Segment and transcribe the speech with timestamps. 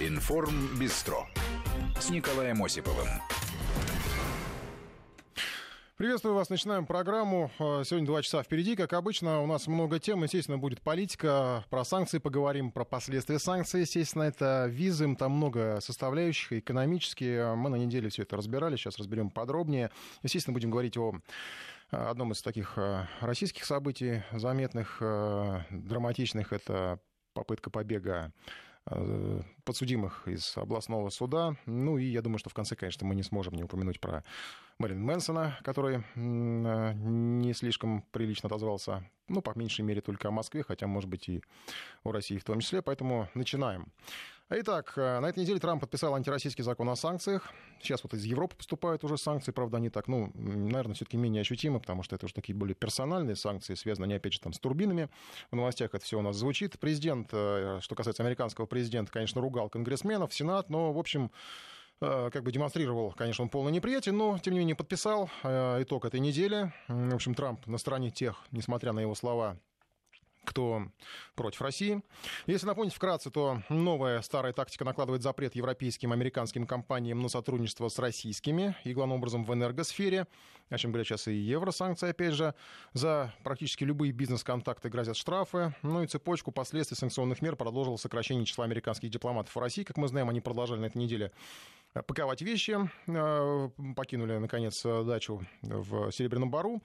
[0.00, 1.24] Информ Бистро
[2.00, 3.06] с Николаем Осиповым.
[5.96, 7.52] Приветствую вас, начинаем программу.
[7.60, 8.74] Э, сегодня два часа впереди.
[8.74, 10.24] Как обычно, у нас много тем.
[10.24, 13.82] Естественно, будет политика, про санкции поговорим, про последствия санкций.
[13.82, 17.54] Естественно, это визы, там много составляющих, экономические.
[17.54, 19.92] Мы на неделе все это разбирали, сейчас разберем подробнее.
[20.24, 21.14] Естественно, будем говорить о
[21.92, 24.96] э, одном из таких э, российских событий заметных,
[25.70, 26.52] драматичных.
[26.52, 26.98] Это
[27.32, 28.32] попытка побега
[29.64, 31.56] подсудимых из областного суда.
[31.66, 34.22] Ну и я думаю, что в конце, конечно, мы не сможем не упомянуть про
[34.78, 40.86] Мэрилин Мэнсона, который не слишком прилично отозвался, ну, по меньшей мере, только о Москве, хотя,
[40.86, 41.42] может быть, и
[42.02, 42.82] о России в том числе.
[42.82, 43.92] Поэтому начинаем.
[44.50, 47.50] Итак, э, на этой неделе Трамп подписал антироссийский закон о санкциях.
[47.80, 51.80] Сейчас вот из Европы поступают уже санкции, правда, они так, ну, наверное, все-таки менее ощутимы,
[51.80, 55.08] потому что это уже такие более персональные санкции, связаны они, опять же, там, с турбинами.
[55.50, 56.78] В новостях это все у нас звучит.
[56.78, 61.30] Президент, э, что касается американского президента, конечно, ругал конгрессменов, Сенат, но, в общем,
[62.00, 66.20] Э, как бы демонстрировал, конечно, он полное неприятие, но, тем не менее, подписал итог этой
[66.20, 66.72] недели.
[66.88, 69.56] В общем, Трамп на стороне тех, несмотря на его слова,
[70.44, 70.86] кто
[71.34, 72.02] против России.
[72.46, 77.88] Если напомнить вкратце, то новая старая тактика накладывает запрет европейским и американским компаниям на сотрудничество
[77.88, 80.26] с российскими, и главным образом в энергосфере,
[80.70, 82.54] о чем говорят сейчас и евросанкции, опять же.
[82.92, 85.74] За практически любые бизнес-контакты грозят штрафы.
[85.82, 89.82] Ну и цепочку последствий санкционных мер продолжило сокращение числа американских дипломатов в России.
[89.82, 91.32] Как мы знаем, они продолжали на этой неделе
[92.06, 96.82] паковать вещи, э, покинули, наконец, дачу в Серебряном Бару.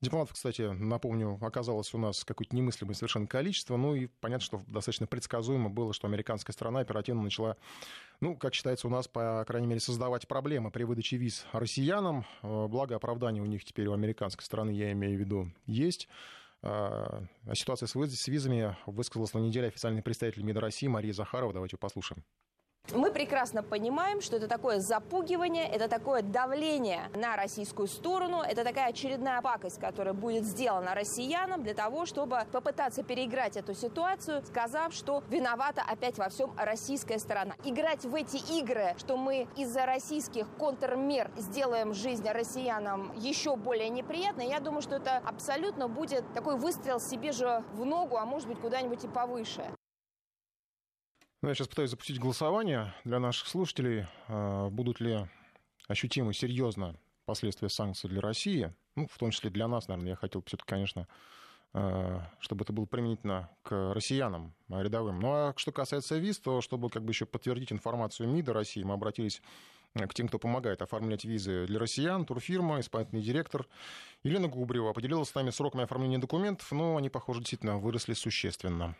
[0.00, 3.76] Э, дипломатов, кстати, напомню, оказалось у нас какое-то немыслимое совершенно количество.
[3.76, 7.56] Ну и понятно, что достаточно предсказуемо было, что американская страна оперативно начала,
[8.20, 12.24] ну, как считается у нас, по крайней мере, создавать проблемы при выдаче виз россиянам.
[12.42, 16.08] Э, благо, оправдание у них теперь у американской страны, я имею в виду, есть.
[16.60, 21.52] О ситуации с визами высказалась на неделе официальный представитель МИДа России Мария Захарова.
[21.52, 22.24] Давайте послушаем.
[22.94, 28.88] Мы прекрасно понимаем, что это такое запугивание, это такое давление на российскую сторону, это такая
[28.88, 35.22] очередная пакость, которая будет сделана россиянам для того, чтобы попытаться переиграть эту ситуацию, сказав, что
[35.28, 37.56] виновата опять во всем российская сторона.
[37.62, 44.48] Играть в эти игры, что мы из-за российских контрмер сделаем жизнь россиянам еще более неприятной,
[44.48, 48.58] я думаю, что это абсолютно будет такой выстрел себе же в ногу, а может быть
[48.58, 49.70] куда-нибудь и повыше.
[51.40, 54.06] Ну, я сейчас пытаюсь запустить голосование для наших слушателей.
[54.26, 55.28] А, будут ли
[55.86, 58.74] ощутимы серьезно последствия санкций для России?
[58.96, 60.10] Ну, в том числе для нас, наверное.
[60.10, 61.06] Я хотел все-таки, конечно,
[61.72, 65.20] а, чтобы это было применительно к россиянам рядовым.
[65.20, 68.94] Ну а что касается виз, то чтобы как бы еще подтвердить информацию МИДа России, мы
[68.94, 69.40] обратились
[69.94, 73.64] к тем, кто помогает оформлять визы для россиян, турфирма, исполнительный директор
[74.24, 78.96] Елена Губрева поделилась с нами сроками оформления документов, но они, похоже, действительно выросли существенно.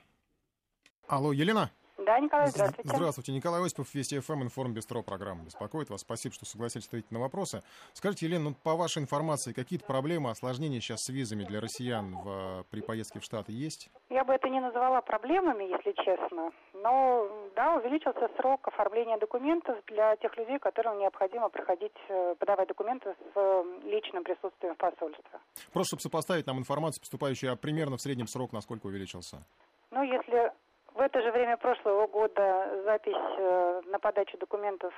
[1.08, 1.72] Алло, Елена?
[2.08, 2.88] Да, Николай, здравствуйте.
[2.88, 3.32] Здравствуйте.
[3.32, 6.00] Николай Осипов, Вести ФМ, Информ Бестро программа беспокоит вас.
[6.00, 7.62] Спасибо, что согласились ответить на вопросы.
[7.92, 12.64] Скажите, Елена, ну, по вашей информации, какие-то проблемы, осложнения сейчас с визами для россиян в,
[12.70, 13.90] при поездке в Штаты есть?
[14.08, 16.50] Я бы это не назвала проблемами, если честно.
[16.72, 23.10] Но, да, увеличился срок оформления документов для тех людей, которым необходимо проходить, э, подавать документы
[23.10, 25.40] с э, личным присутствием в посольстве.
[25.74, 29.44] Просто, чтобы сопоставить нам информацию, поступающую, а примерно в среднем срок насколько увеличился?
[29.90, 30.52] Ну, если
[30.98, 34.92] в это же время прошлого года запись э, на подачу документов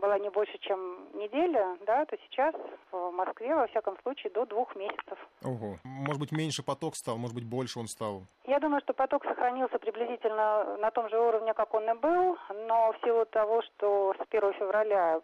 [0.00, 0.78] была не больше, чем
[1.14, 2.54] неделя, да, то сейчас
[2.90, 5.18] в Москве, во всяком случае, до двух месяцев.
[5.44, 5.76] Ого.
[5.84, 8.22] Может быть, меньше поток стал, может быть, больше он стал?
[8.46, 12.92] Я думаю, что поток сохранился приблизительно на том же уровне, как он и был, но
[12.92, 15.20] в силу того, что с 1 февраля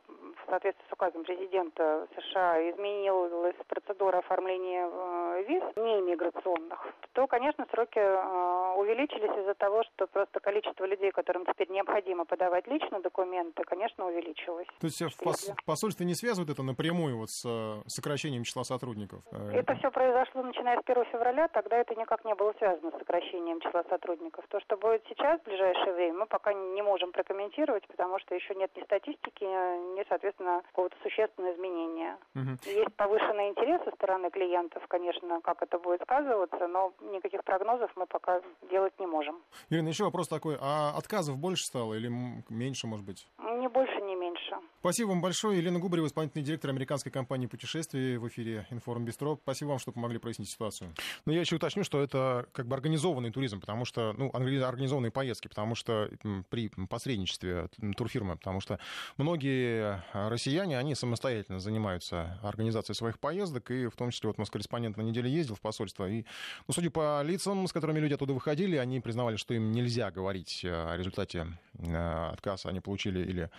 [0.47, 7.67] в соответствии с указом президента США изменилась процедура оформления э, виз не иммиграционных, то, конечно,
[7.71, 13.65] сроки э, увеличились из-за того, что просто количество людей, которым теперь необходимо подавать лично документы,
[13.65, 14.66] конечно, увеличилось.
[14.81, 19.23] То есть в пос- посольстве не связывают это напрямую вот с э, сокращением числа сотрудников?
[19.33, 23.61] Это все произошло начиная с 1 февраля, тогда это никак не было связано с сокращением
[23.61, 24.45] числа сотрудников.
[24.49, 28.55] То, что будет сейчас, в ближайшее время, мы пока не можем прокомментировать, потому что еще
[28.55, 32.17] нет ни статистики, ни, соответственно, соответственно, какого-то существенного изменения.
[32.35, 32.59] Угу.
[32.67, 38.07] Есть повышенный интерес со стороны клиентов, конечно, как это будет сказываться, но никаких прогнозов мы
[38.07, 38.41] пока
[38.71, 39.43] делать не можем.
[39.71, 42.11] Ирина, еще вопрос такой, а отказов больше стало или
[42.49, 43.27] меньше, может быть?
[43.39, 44.56] Не больше, не меньше.
[44.81, 45.59] Спасибо вам большое.
[45.59, 49.37] Елена Губарева, исполнительный директор американской компании путешествий в эфире Информ Бистро.
[49.43, 50.95] Спасибо вам, что помогли прояснить ситуацию.
[51.25, 55.49] Но я еще уточню, что это как бы организованный туризм, потому что, ну, организованные поездки,
[55.49, 56.09] потому что
[56.51, 58.79] при посредничестве турфирмы, потому что
[59.17, 64.51] многие россияне, они самостоятельно занимаются организацией своих поездок, и в том числе вот у нас
[64.51, 66.25] корреспондент на неделе ездил в посольство, и,
[66.69, 70.65] ну, судя по лицам, с которыми люди оттуда выходили, они признавали, что им нельзя говорить
[70.65, 73.51] о результате э, отказа они получили или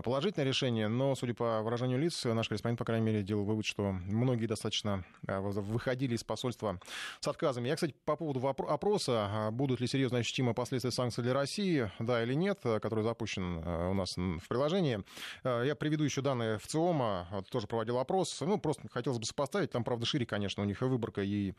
[0.00, 3.92] положительное решение, но, судя по выражению лиц, наш корреспондент, по крайней мере, делал вывод, что
[3.92, 6.80] многие достаточно э, выходили из посольства
[7.20, 7.68] с отказами.
[7.68, 12.22] Я, кстати, по поводу опроса, а будут ли серьезно ощутимы последствия санкций для России, да
[12.22, 15.02] или нет, который запущен у нас в приложении.
[15.44, 18.40] Я приведу еще данные в ЦИОМа, тоже проводил опрос.
[18.40, 21.52] Ну, просто хотелось бы сопоставить, там, правда, шире, конечно, у них и выборка, и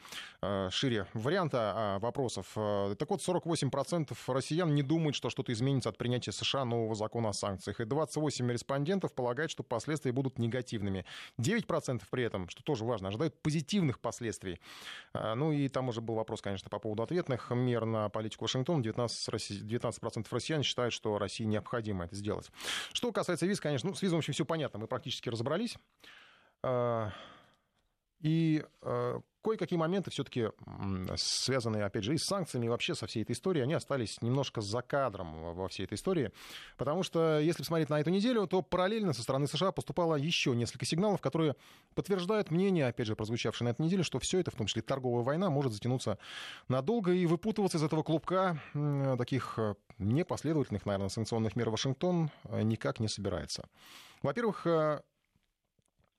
[0.70, 2.48] шире варианта а, вопросов.
[2.54, 7.34] Так вот, 48% россиян не думают, что что-то изменится от принятия США нового закона о
[7.34, 11.06] санкциях, и 28 8 респондентов полагают, что последствия будут негативными.
[11.38, 14.62] 9% при этом, что тоже важно, ожидают позитивных последствий.
[15.14, 18.82] А, ну и там уже был вопрос, конечно, по поводу ответных мер на политику Вашингтона.
[18.82, 19.10] 19%,
[19.64, 22.50] 19% россиян считают, что России необходимо это сделать.
[22.94, 25.78] Что касается виз, конечно, ну, с визом, в общем, все понятно, мы практически разобрались.
[26.62, 27.12] А,
[28.22, 30.50] и э, кое-какие моменты все-таки
[31.18, 34.62] связанные, опять же, и с санкциями, и вообще со всей этой историей, они остались немножко
[34.62, 36.32] за кадром во всей этой истории.
[36.78, 40.86] Потому что, если посмотреть на эту неделю, то параллельно со стороны США поступало еще несколько
[40.86, 41.56] сигналов, которые
[41.94, 45.24] подтверждают мнение, опять же, прозвучавшее на этой неделе, что все это, в том числе торговая
[45.24, 46.18] война, может затянуться
[46.68, 48.62] надолго и выпутываться из этого клубка
[49.18, 53.68] таких э, непоследовательных, наверное, санкционных мер Вашингтон э, никак не собирается.
[54.22, 54.66] Во-первых,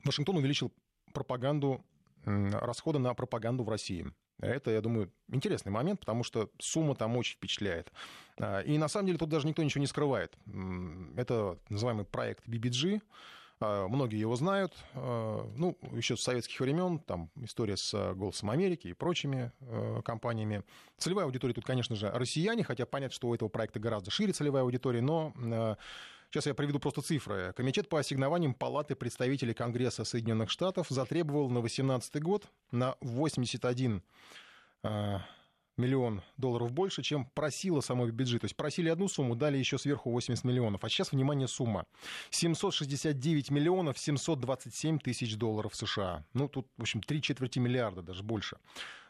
[0.05, 0.73] Вашингтон увеличил
[1.15, 1.83] пропаганду
[2.25, 4.07] расхода на пропаганду в России.
[4.41, 7.93] Это, я думаю, интересный момент, потому что сумма там очень впечатляет.
[8.39, 10.37] А, и на самом деле тут даже никто ничего не скрывает.
[11.17, 13.01] Это называемый проект BBG.
[13.61, 14.75] А, многие его знают.
[14.95, 19.53] А, ну, еще с советских времен, там история с «Голосом Америки» и прочими
[20.05, 20.65] компаниями.
[20.99, 24.65] Целевая аудитория тут, конечно же, россияне, хотя понятно, что у этого проекта гораздо шире целевая
[24.65, 25.79] аудитория, но
[26.35, 27.53] Сейчас я приведу просто цифры.
[27.57, 34.03] Комитет по ассигнованиям Палаты представителей Конгресса Соединенных Штатов затребовал на 2018 год на 81
[34.83, 35.19] э,
[35.77, 38.41] миллион долларов больше, чем просила самой бюджет.
[38.41, 40.83] То есть просили одну сумму, дали еще сверху 80 миллионов.
[40.83, 41.87] А сейчас, внимание, сумма.
[42.31, 46.25] 769 миллионов 727 тысяч долларов США.
[46.33, 48.57] Ну, тут, в общем, три четверти миллиарда, даже больше.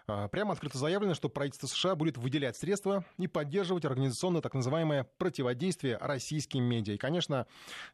[0.06, 5.08] А, прямо открыто заявлено, что правительство США будет выделять средства и поддерживать организационное так называемое
[5.16, 6.94] противодействие российским медиа.
[6.94, 7.46] И, конечно,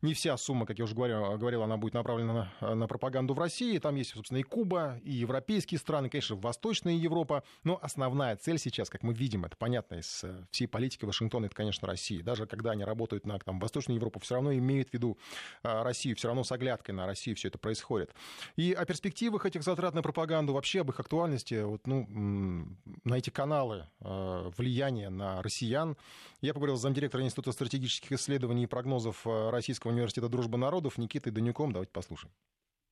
[0.02, 3.38] не вся сумма, как я уже говорил, говорил она будет направлена на, на пропаганду в
[3.38, 3.78] России.
[3.78, 7.44] Там есть, собственно, и Куба, и европейские страны, конечно, Восточная Европа.
[7.62, 11.54] Но основная цель сейчас, как мы видим, это понятно из э, всей политики Вашингтона, это,
[11.54, 12.24] конечно, Россия.
[12.24, 15.16] Даже когда они работают на там, Восточную Европу, все равно имеют в виду
[15.62, 18.12] а, Россию, все равно с оглядкой на Россию все это происходит.
[18.56, 23.30] И о перспективах этих затрат на пропаганду, вообще об их актуальности, вот, ну, на эти
[23.30, 25.96] каналы э, влияния на россиян.
[26.40, 31.32] Я поговорил с замдиректора Института стратегических исследований и прогнозов э, Российского университета дружбы народов Никитой
[31.32, 31.72] Данюком.
[31.72, 32.32] Давайте послушаем.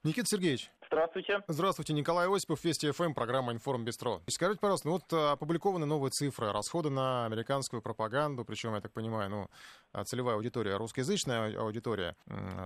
[0.04, 0.70] Никита Сергеевич.
[0.86, 1.42] Здравствуйте.
[1.48, 4.22] Здравствуйте, Николай Осипов, Вести ФМ, программа «Информ Бестро».
[4.28, 8.92] Скажите, пожалуйста, ну вот э, опубликованы новые цифры, расходы на американскую пропаганду, причем, я так
[8.92, 12.14] понимаю, ну, целевая аудитория, русскоязычная аудитория,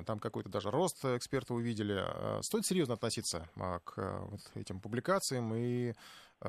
[0.06, 2.05] там какой-то даже рост эксперты увидели.
[2.43, 3.49] Стоит серьезно относиться
[3.85, 3.94] к
[4.31, 5.94] вот этим публикациям и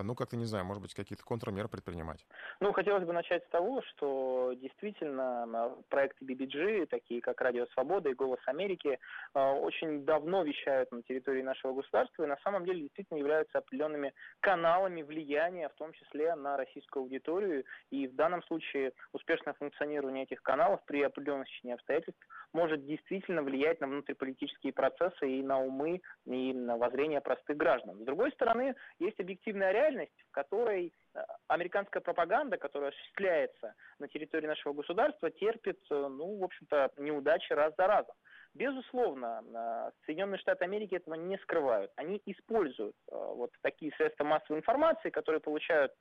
[0.02, 2.26] ну, как-то, не знаю, может быть, какие-то контрмеры предпринимать?
[2.60, 8.14] Ну, хотелось бы начать с того, что действительно проекты BBG, такие как «Радио Свобода» и
[8.14, 9.00] «Голос Америки»,
[9.34, 14.14] э, очень давно вещают на территории нашего государства и на самом деле действительно являются определенными
[14.40, 17.64] каналами влияния, в том числе на российскую аудиторию.
[17.92, 22.22] И в данном случае успешное функционирование этих каналов при определенных обстоятельств
[22.52, 28.00] может действительно влиять на внутриполитические процессы и на умы, и на воззрение простых граждан.
[28.00, 34.48] С другой стороны, есть объективная реальность, в которой э, американская пропаганда, которая осуществляется на территории
[34.48, 38.16] нашего государства, терпит, э, ну, в общем-то, неудачи раз за разом.
[38.54, 41.92] Безусловно, э, Соединенные Штаты Америки этого не скрывают.
[41.96, 45.94] Они используют вот такие средства массовой информации, которые получают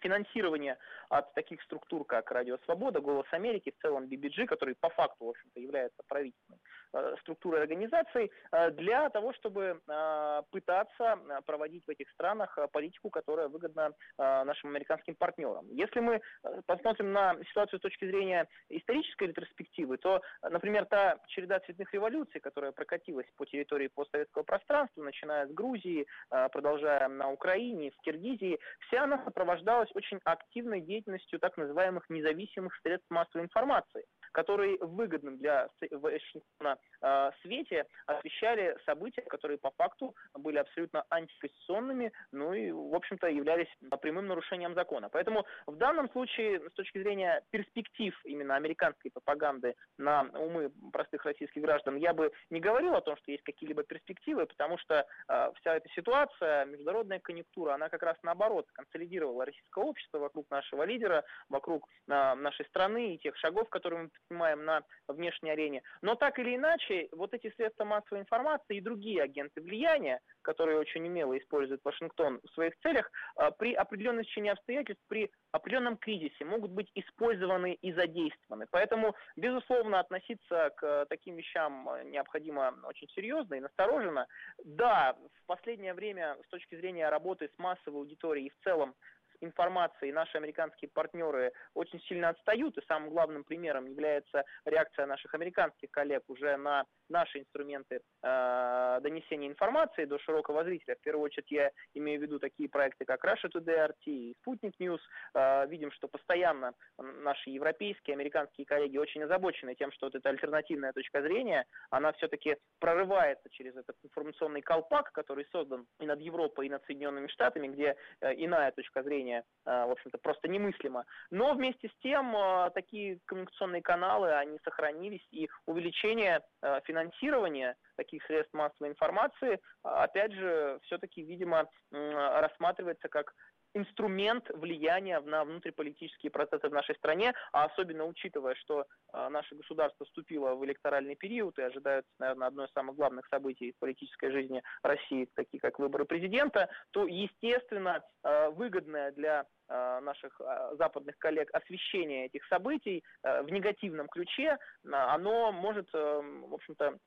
[0.00, 0.76] финансирование
[1.08, 5.28] от таких структур, как Радио Свобода, Голос Америки, в целом BBG, который по факту, в
[5.30, 6.58] общем-то, является правительственной
[6.92, 13.48] э, структурой организации, э, для того, чтобы э, пытаться проводить в этих странах политику, которая
[13.48, 15.66] выгодна нашим американским партнерам.
[15.70, 16.20] Если мы
[16.66, 22.72] посмотрим на ситуацию с точки зрения исторической ретроспективы, то, например, та череда цветных революций, которая
[22.72, 29.22] прокатилась по территории постсоветского пространства, начиная с Грузии, продолжая на Украине, в Киргизии, вся она
[29.24, 34.04] сопровождалась очень активной деятельностью так называемых независимых средств массовой информации,
[34.36, 42.12] которые в выгодном для Вашингтона э, свете освещали события, которые по факту были абсолютно антиконституционными,
[42.32, 43.68] ну и, в общем-то, являлись
[44.02, 45.08] прямым нарушением закона.
[45.08, 51.62] Поэтому в данном случае, с точки зрения перспектив именно американской пропаганды на умы простых российских
[51.62, 55.76] граждан, я бы не говорил о том, что есть какие-либо перспективы, потому что э, вся
[55.76, 61.88] эта ситуация, международная конъюнктура, она как раз наоборот консолидировала российское общество вокруг нашего лидера, вокруг
[62.06, 65.82] э, нашей страны и тех шагов, которые мы предпринимаем на внешней арене.
[66.02, 71.06] Но так или иначе, вот эти средства массовой информации и другие агенты влияния, которые очень
[71.06, 76.70] умело использует Вашингтон в своих целях, э, при определенном течении обстоятельств, при определенном кризисе могут
[76.72, 78.66] быть использованы и задействованы.
[78.70, 84.26] Поэтому, безусловно, относиться к таким вещам необходимо очень серьезно и настороженно.
[84.64, 88.94] Да, в последнее время с точки зрения работы с массовой аудиторией и в целом
[89.40, 95.90] информацией наши американские партнеры очень сильно отстают, и самым главным примером является реакция наших американских
[95.90, 100.96] коллег уже на наши инструменты э, донесения информации до широкого зрителя.
[100.96, 104.74] В первую очередь я имею в виду такие проекты, как Russia Today RT и Sputnik
[104.80, 105.00] News.
[105.34, 110.92] Э, видим, что постоянно наши европейские, американские коллеги очень озабочены тем, что вот эта альтернативная
[110.92, 116.70] точка зрения, она все-таки прорывается через этот информационный колпак, который создан и над Европой, и
[116.70, 121.04] над Соединенными Штатами, где э, иная точка зрения, э, в общем-то, просто немыслима.
[121.30, 128.24] Но вместе с тем э, такие коммуникационные каналы, они сохранились, и увеличение э, финансирования таких
[128.24, 133.32] средств массовой информации, а, опять же, все-таки, видимо, рассматривается как
[133.76, 140.06] инструмент влияния на внутриполитические процессы в нашей стране, а особенно учитывая, что э, наше государство
[140.06, 144.62] вступило в электоральный период и ожидается, наверное, одно из самых главных событий в политической жизни
[144.82, 150.40] России, такие как выборы президента, то, естественно, э, выгодное для э, наших
[150.72, 156.98] западных коллег освещение этих событий в негативном ключе, оно может, в общем-то,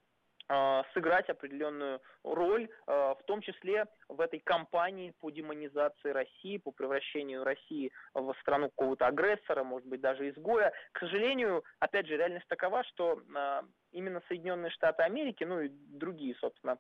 [0.94, 7.44] сыграть определенную роль, э, в том числе в этой кампании по демонизации России, по превращению
[7.44, 10.74] России в страну какого-то агрессора, может быть, даже изгоя.
[10.92, 16.36] К сожалению, опять же, реальность такова, что э, именно Соединенные Штаты Америки, ну и другие,
[16.36, 16.78] собственно,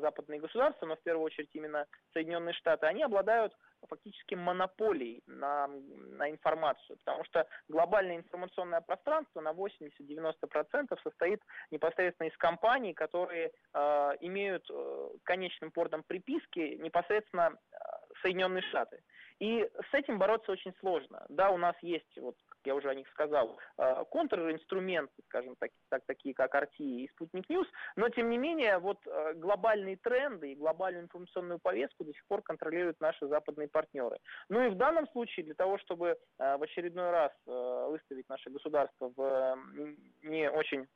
[0.00, 3.52] западные государства, но в первую очередь именно Соединенные Штаты, они обладают
[3.88, 11.40] фактически монополией на, на информацию, потому что глобальное информационное пространство на 80-90% состоит
[11.70, 17.76] непосредственно из компаний, которые э, имеют э, конечным портом приписки непосредственно э,
[18.22, 19.02] Соединенные Штаты.
[19.38, 21.26] И с этим бороться очень сложно.
[21.28, 26.02] Да, у нас есть, вот, я уже о них сказал, э, контринструменты, скажем так, так,
[26.06, 30.56] такие как RT и Спутник News, но тем не менее вот э, глобальные тренды и
[30.56, 34.18] глобальную информационную повестку до сих пор контролируют наши западные партнеры.
[34.48, 36.08] Ну и в данном случае для того, чтобы
[36.38, 39.58] э, в очередной раз выставить наше государство в
[40.22, 40.86] не очень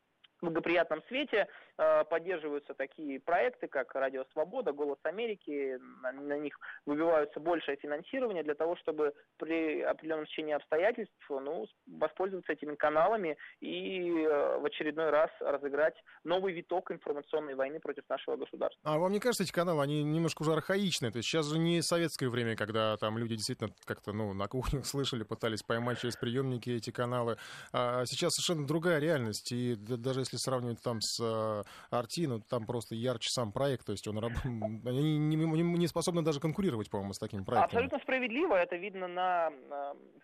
[0.42, 1.47] благоприятном свете
[1.78, 8.54] э, поддерживаются такие проекты, как «Радио Свобода», «Голос Америки», на, них выбиваются большее финансирование для
[8.54, 15.30] того, чтобы при определенном течении обстоятельств ну, воспользоваться этими каналами и э, в очередной раз
[15.40, 15.94] разыграть
[16.25, 18.80] новый виток информационной войны против нашего государства.
[18.85, 21.12] А вам не кажется, эти каналы, они немножко уже архаичные?
[21.12, 24.87] То есть сейчас же не советское время, когда там люди действительно как-то ну, на кухнях
[24.87, 27.37] слышали, пытались поймать через приемники эти каналы.
[27.73, 29.52] А сейчас совершенно другая реальность.
[29.52, 33.92] И даже если сравнивать там с э, Арти, ну, там просто ярче сам проект, то
[33.92, 37.66] есть он они не, не, не способны даже конкурировать, по-моему, с таким проектом.
[37.66, 39.50] Абсолютно справедливо, это видно на,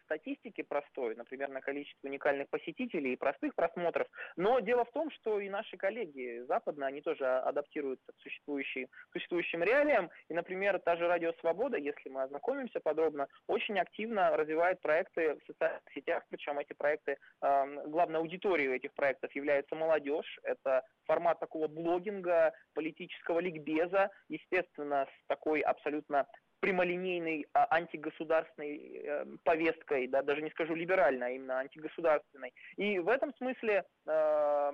[0.06, 4.08] статистике простой, например, на количестве уникальных посетителей и простых просмотров.
[4.36, 9.12] Но дело в том, что и наши коллеги западные, они тоже адаптируются к, существующим, к
[9.12, 10.10] существующим реалиям.
[10.28, 15.46] И, например, та же Радио Свобода, если мы ознакомимся подробно, очень активно развивает проекты в
[15.46, 21.40] социальных сетях, причем эти проекты, э, главной аудиторией этих проектов является молодежь, молодежь, это формат
[21.40, 26.26] такого блогинга, политического ликбеза, естественно, с такой абсолютно
[26.60, 32.54] прямолинейной а, антигосударственной э, повесткой, да, даже не скажу либеральной, а именно антигосударственной.
[32.76, 34.72] И в этом смысле э,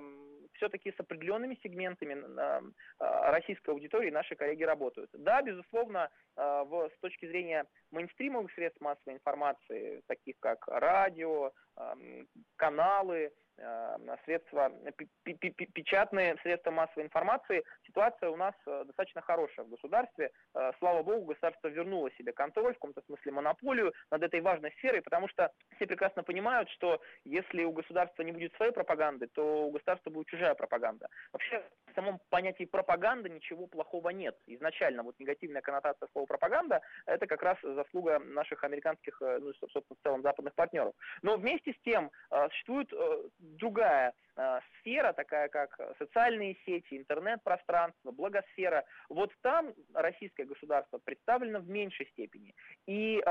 [0.53, 2.61] все-таки с определенными сегментами э,
[2.99, 5.09] российской аудитории наши коллеги работают.
[5.13, 11.93] Да, безусловно, э, в, с точки зрения мейнстримовых средств массовой информации, таких как радио, э,
[12.55, 13.33] каналы,
[14.25, 14.71] средства,
[15.73, 20.31] печатные средства массовой информации, ситуация у нас э, достаточно хорошая в государстве.
[20.55, 25.01] Э, слава богу, государство вернуло себе контроль, в каком-то смысле монополию над этой важной сферой,
[25.01, 29.71] потому что все прекрасно понимают, что если у государства не будет своей пропаганды, то у
[29.71, 31.07] государства будет чужая пропаганда.
[31.31, 34.35] Вообще, в самом понятии пропаганда ничего плохого нет.
[34.47, 39.83] Изначально вот негативная коннотация слова пропаганда– это как раз заслуга наших американских, э, ну, собственно,
[39.89, 40.95] в целом западных партнеров.
[41.21, 44.13] Но вместе с тем э, существует э, другая
[44.79, 48.83] сфера, такая как социальные сети, интернет-пространство, благосфера.
[49.07, 52.55] Вот там российское государство представлено в меньшей степени.
[52.87, 53.21] И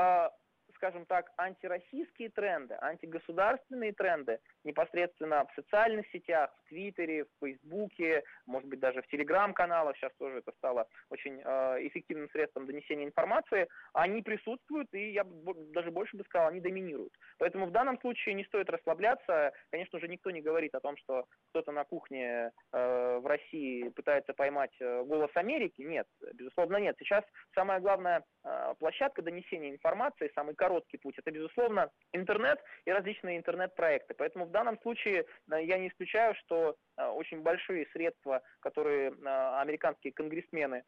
[0.83, 8.69] скажем так, антироссийские тренды, антигосударственные тренды непосредственно в социальных сетях, в Твиттере, в Фейсбуке, может
[8.69, 14.23] быть, даже в Телеграм-каналах, сейчас тоже это стало очень э, эффективным средством донесения информации, они
[14.23, 15.25] присутствуют, и я
[15.73, 17.13] даже больше бы сказал, они доминируют.
[17.39, 19.53] Поэтому в данном случае не стоит расслабляться.
[19.71, 24.35] Конечно же, никто не говорит о том, что кто-то на кухне э, в России пытается
[24.35, 25.83] поймать э, голос Америки.
[25.83, 26.97] Нет, безусловно, нет.
[26.99, 27.25] Сейчас
[27.55, 31.19] самая главная э, площадка донесения информации, самый короткий короткий путь.
[31.19, 34.15] Это, безусловно, интернет и различные интернет-проекты.
[34.15, 40.13] Поэтому в данном случае э, я не исключаю, что очень большие средства, которые э, американские
[40.13, 40.85] конгрессмены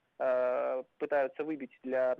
[0.98, 2.16] пытаются выбить для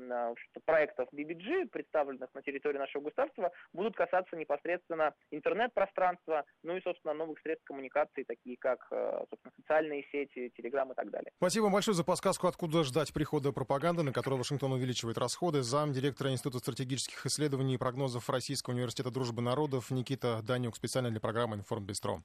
[0.64, 7.38] проектов BBG, представленных на территории нашего государства, будут касаться непосредственно интернет-пространства, ну и, собственно, новых
[7.40, 11.30] средств коммуникации, такие как, собственно, социальные сети, Телеграм и так далее.
[11.36, 15.62] Спасибо большое за подсказку, откуда ждать прихода пропаганды, на которую Вашингтон увеличивает расходы.
[15.62, 21.20] Зам директора Института стратегических исследований и прогнозов Российского университета дружбы народов Никита Данюк специально для
[21.20, 22.22] программы «Информ Бистро».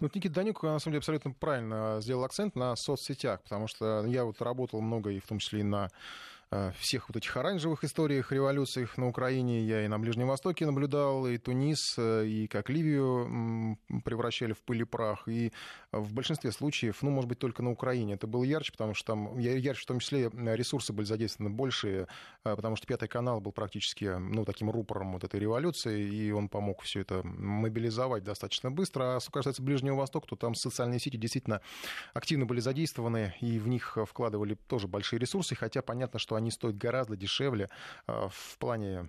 [0.00, 4.24] Ну, Никита Данюк, на самом деле, абсолютно правильно сделал акцент на соцсетях, потому что я
[4.24, 5.90] вот работал много, и в том числе и на
[6.78, 11.38] всех вот этих оранжевых историях, революциях на Украине я и на Ближнем Востоке наблюдал, и
[11.38, 15.52] Тунис, э, и как Ливию превращали в пыль и прах, и
[15.92, 19.38] в большинстве случаев, ну, может быть, только на Украине это было ярче, потому что там,
[19.38, 22.08] ярче в том числе ресурсы были задействованы большие,
[22.44, 26.48] э, потому что Пятый канал был практически, ну, таким рупором вот этой революции, и он
[26.48, 29.16] помог все это мобилизовать достаточно быстро.
[29.16, 31.60] А что касается Ближнего Востока, то там социальные сети действительно
[32.12, 36.76] активно были задействованы, и в них вкладывали тоже большие ресурсы, хотя понятно, что они стоят
[36.76, 37.68] гораздо дешевле
[38.06, 39.08] а, в плане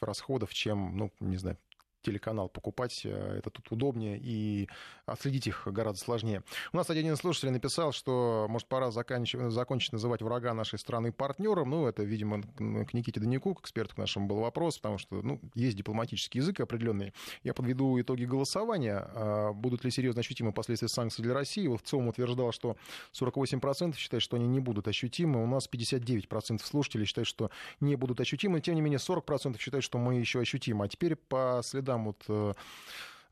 [0.00, 1.58] расходов, чем, ну, не знаю,
[2.04, 4.68] телеканал покупать, э, это тут удобнее, и
[5.06, 6.42] отследить их гораздо сложнее.
[6.72, 11.70] У нас один из слушателей написал, что, может, пора закончить называть врага нашей страны партнером.
[11.70, 15.40] Ну, это, видимо, к Никите Данику, к эксперту к нашему был вопрос, потому что, ну,
[15.54, 17.12] есть дипломатический язык определенный.
[17.42, 19.08] Я подведу итоги голосования.
[19.14, 21.66] А, будут ли серьезно ощутимы последствия санкций для России?
[21.66, 22.76] В целом утверждал, что
[23.12, 25.42] 48% считают, что они не будут ощутимы.
[25.42, 28.60] У нас 59% слушателей считают, что не будут ощутимы.
[28.60, 30.84] Тем не менее, 40% считают, что мы еще ощутимы.
[30.84, 32.54] А теперь по следам задам вот э,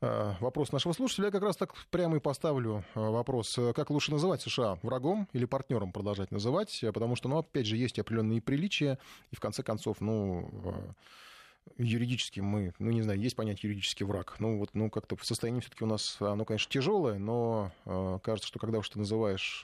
[0.01, 4.11] э, вопрос нашего слушателя, я как раз так прямо и поставлю э, вопрос, как лучше
[4.11, 8.97] называть США, врагом или партнером продолжать называть, потому что, ну, опять же, есть определенные приличия,
[9.31, 10.49] и в конце концов, ну,
[11.77, 14.35] юридически мы, ну, не знаю, есть понятие юридический враг.
[14.39, 17.71] Ну, вот, ну, как-то состояние все-таки у нас, оно, конечно, тяжелое, но
[18.23, 19.63] кажется, что когда уж ты называешь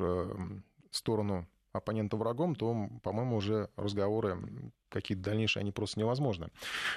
[0.91, 4.37] сторону оппонента врагом, то, по-моему, уже разговоры
[4.89, 6.49] какие-то дальнейшие, они просто невозможны.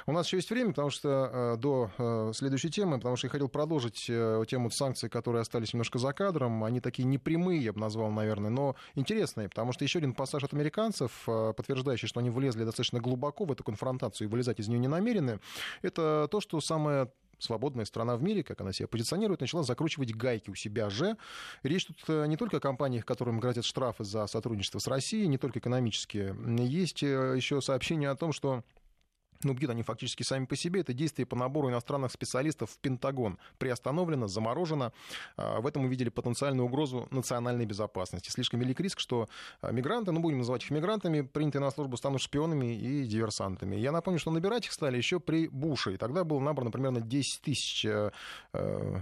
[0.06, 3.30] У нас еще есть время, потому что э, до э, следующей темы, потому что я
[3.30, 6.64] хотел продолжить э, тему санкций, которые остались немножко за кадром.
[6.64, 10.54] Они такие непрямые, я бы назвал, наверное, но интересные, потому что еще один пассаж от
[10.54, 14.88] американцев, подтверждающий, что они влезли достаточно глубоко в эту конфронтацию и вылезать из нее не
[14.88, 15.38] намерены,
[15.82, 17.10] это то, что самое
[17.42, 21.16] свободная страна в мире, как она себя позиционирует, начала закручивать гайки у себя же.
[21.62, 25.38] Речь тут э, не только о компаниях, которым грозят штрафы за сотрудничество с Россией, не
[25.38, 26.36] только экономические.
[26.58, 28.64] Есть э, еще сообщение о том, что
[29.44, 30.80] ну, бьют они фактически сами по себе.
[30.80, 33.38] Это действие по набору иностранных специалистов в Пентагон.
[33.58, 34.92] Приостановлено, заморожено.
[35.36, 38.30] А, в этом увидели потенциальную угрозу национальной безопасности.
[38.30, 39.28] Слишком велик риск, что
[39.60, 43.76] а, мигранты, ну, будем называть их мигрантами, принятые на службу, станут шпионами и диверсантами.
[43.76, 45.94] Я напомню, что набирать их стали еще при Буше.
[45.94, 48.10] И тогда было набрано примерно 10 тысяч э,
[48.52, 49.00] э,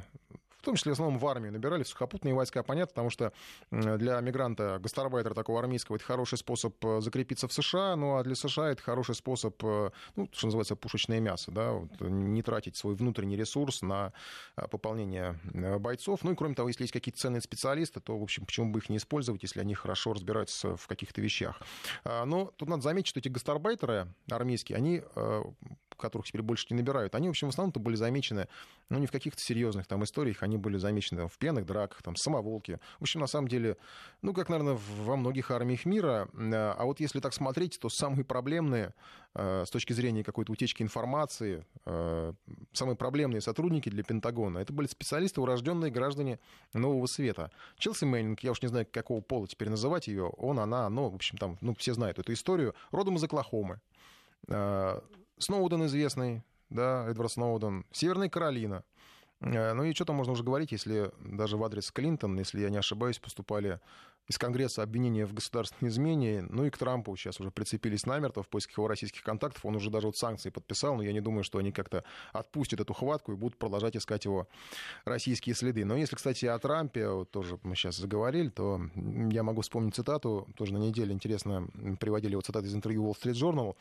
[0.61, 3.33] в том числе в основном в армию набирали, в сухопутные войска, понятно, потому что
[3.71, 8.35] для мигранта, гастарбайтера такого армейского, это хороший способ э, закрепиться в США, ну а для
[8.35, 12.95] США это хороший способ, э, ну, что называется, пушечное мясо, да, вот, не тратить свой
[12.95, 14.13] внутренний ресурс на
[14.57, 15.39] э, пополнение
[15.79, 16.23] бойцов.
[16.23, 18.91] Ну и кроме того, если есть какие-то ценные специалисты, то, в общем, почему бы их
[18.91, 21.61] не использовать, если они хорошо разбираются в каких-то вещах.
[22.05, 25.03] А, но тут надо заметить, что эти гастарбайтеры армейские, они
[26.01, 28.49] которых теперь больше не набирают, они, в общем, в основном-то были замечены,
[28.89, 32.79] ну, не в каких-то серьезных там историях, были замечены там, в пьяных драках, там, самоволки.
[32.99, 33.77] В общем, на самом деле,
[34.23, 36.29] ну, как, наверное, во многих армиях мира.
[36.35, 38.95] Э, а вот если так смотреть, то самые проблемные
[39.35, 42.33] э, с точки зрения какой-то утечки информации, э,
[42.73, 46.39] самые проблемные сотрудники для Пентагона, это были специалисты, урожденные граждане
[46.73, 47.51] нового света.
[47.77, 51.15] Челси Мэннинг, я уж не знаю, какого пола теперь называть ее, он, она, оно, в
[51.15, 53.81] общем, там, ну, все знают эту историю, родом из Оклахомы.
[55.39, 58.85] Сноуден известный, да, Эдвард Сноуден, Северная Каролина.
[59.41, 62.71] Э, ну и что там можно уже говорить, если даже в адрес Клинтон, если я
[62.71, 63.81] не ошибаюсь, поступали
[64.29, 68.49] из Конгресса обвинения в государственной измене, ну и к Трампу сейчас уже прицепились намертво в
[68.49, 69.67] поисках его российских контактов.
[69.67, 72.95] Он уже даже вот санкции подписал, но я не думаю, что они как-то отпустят эту
[72.95, 74.47] хватку и будут продолжать искать его
[75.05, 75.85] российские следы.
[75.85, 80.47] Но если, кстати, о Трампе вот тоже мы сейчас заговорили, то я могу вспомнить цитату,
[80.57, 81.67] тоже на неделе интересно
[81.99, 83.75] приводили его цитаты из интервью Wall Street Journal.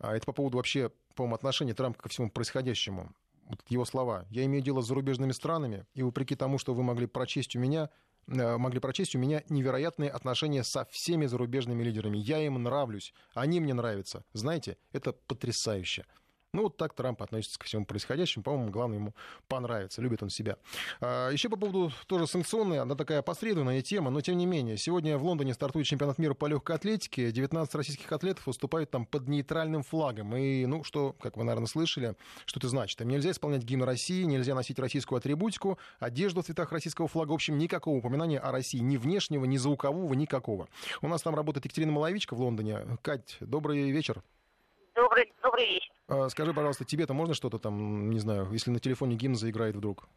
[0.00, 3.31] А это по поводу вообще, по-моему, отношения Трампа ко всему происходящему вот
[3.68, 4.26] его слова.
[4.30, 7.90] «Я имею дело с зарубежными странами, и вопреки тому, что вы могли прочесть у меня,
[8.28, 12.18] Э, могли прочесть, у меня невероятные отношения со всеми зарубежными лидерами.
[12.18, 14.24] Я им нравлюсь, они мне нравятся.
[14.32, 16.06] Знаете, это потрясающе.
[16.54, 18.42] Ну, вот так Трамп относится ко всему происходящему.
[18.42, 19.14] По-моему, главное ему
[19.48, 20.58] понравится, любит он себя.
[21.00, 24.76] А, еще по поводу тоже санкционной, она такая опосредованная тема, но тем не менее.
[24.76, 27.32] Сегодня в Лондоне стартует чемпионат мира по легкой атлетике.
[27.32, 30.36] 19 российских атлетов выступают там под нейтральным флагом.
[30.36, 33.00] И, ну, что, как вы, наверное, слышали, что это значит?
[33.00, 37.30] Им нельзя исполнять гимн России, нельзя носить российскую атрибутику, одежду в цветах российского флага.
[37.30, 40.68] В общем, никакого упоминания о России, ни внешнего, ни звукового, никакого.
[41.00, 42.98] У нас там работает Екатерина Маловичка в Лондоне.
[43.00, 44.22] Кать, добрый вечер.
[45.12, 45.92] Добрый, добрый вечер.
[46.08, 50.08] А, скажи, пожалуйста, тебе-то можно что-то там, не знаю, если на телефоне гимн заиграет вдруг?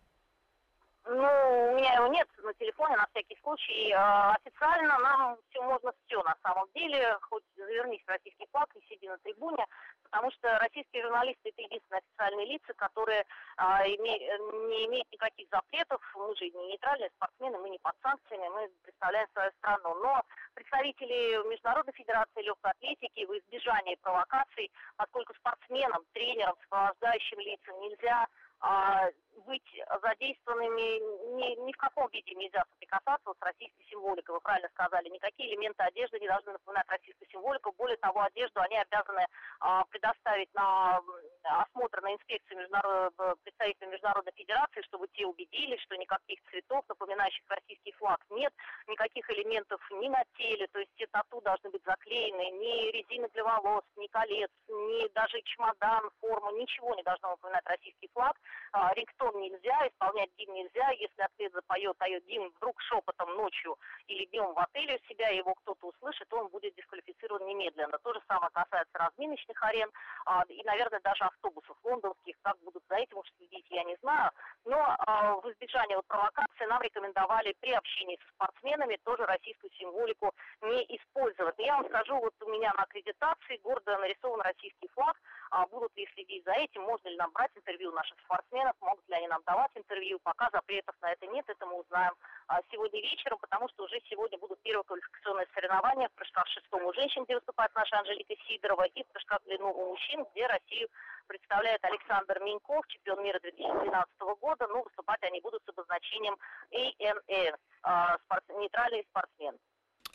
[1.06, 3.92] Ну, у меня его нет на телефоне, на всякий случай.
[3.92, 7.18] А, официально нам все можно все на самом деле.
[7.22, 9.66] Хоть завернись в российский флаг и сиди на трибуне,
[10.04, 13.26] потому что российские журналисты это единственные официальные лица, которые
[13.58, 16.02] а, не имеют никаких запретов.
[16.16, 19.96] Мы же не нейтральные спортсмены, мы не под санкциями, мы представляем свою страну.
[19.96, 28.28] Но представители Международной Федерации Легкой Атлетики в избежании провокаций, поскольку спортсменам, тренерам, сопровождающим лицам нельзя
[28.60, 29.10] а,
[29.46, 31.00] быть задействованными
[31.36, 34.36] ни, ни в каком виде нельзя соприкасаться с российской символикой.
[34.36, 37.74] Вы правильно сказали, никакие элементы одежды не должны напоминать российскую символику.
[37.78, 39.26] Более того, одежду они обязаны
[39.60, 41.02] а, предоставить на
[41.44, 43.14] осмотр на инспекцию международ...
[43.44, 48.54] представителям Международной Федерации, чтобы те убедились, что никаких цветов, напоминающих российский флаг, нет,
[48.88, 53.44] никаких элементов ни на теле, то есть все тату должны быть заклеены, ни резины для
[53.44, 58.36] волос, ни колец, ни даже чемодан, форма, ничего не должно напоминать российский флаг.
[58.72, 60.90] А, рингтон нельзя, исполнять гимн нельзя.
[60.92, 65.54] Если атлет запоет, поет гимн вдруг шепотом ночью или днем в отеле у себя, его
[65.56, 67.98] кто-то услышит, он будет дисквалифицирован немедленно.
[68.00, 69.90] То же самое касается разминочных арен
[70.26, 72.36] а, и, наверное, даже автобусов лондонских.
[72.42, 74.32] Как будут за этим уж следить, я не знаю.
[74.66, 80.34] Но а, в избежание вот провокации нам рекомендовали при общении со спортсменами тоже российскую символику
[80.62, 81.56] не использовать.
[81.60, 85.18] я вам скажу, вот у меня на аккредитации гордо нарисован российский флаг.
[85.52, 89.15] А будут ли следить за этим, можно ли нам брать интервью наших спортсменов, могут ли
[89.16, 90.20] они нам давать интервью.
[90.24, 92.14] Пока запретов на это нет, это мы узнаем
[92.48, 96.94] а, сегодня вечером, потому что уже сегодня будут первые квалификационные соревнования в прыжках шестом у
[96.94, 100.90] женщин, где выступает наша Анжелика Сидорова, и в прыжках в длину у мужчин, где Россию
[101.28, 104.68] представляет Александр Миньков, чемпион мира 2012 года.
[104.68, 106.38] Ну, выступать они будут с обозначением
[106.72, 109.58] ANS, а, спорт, нейтральный спортсмен.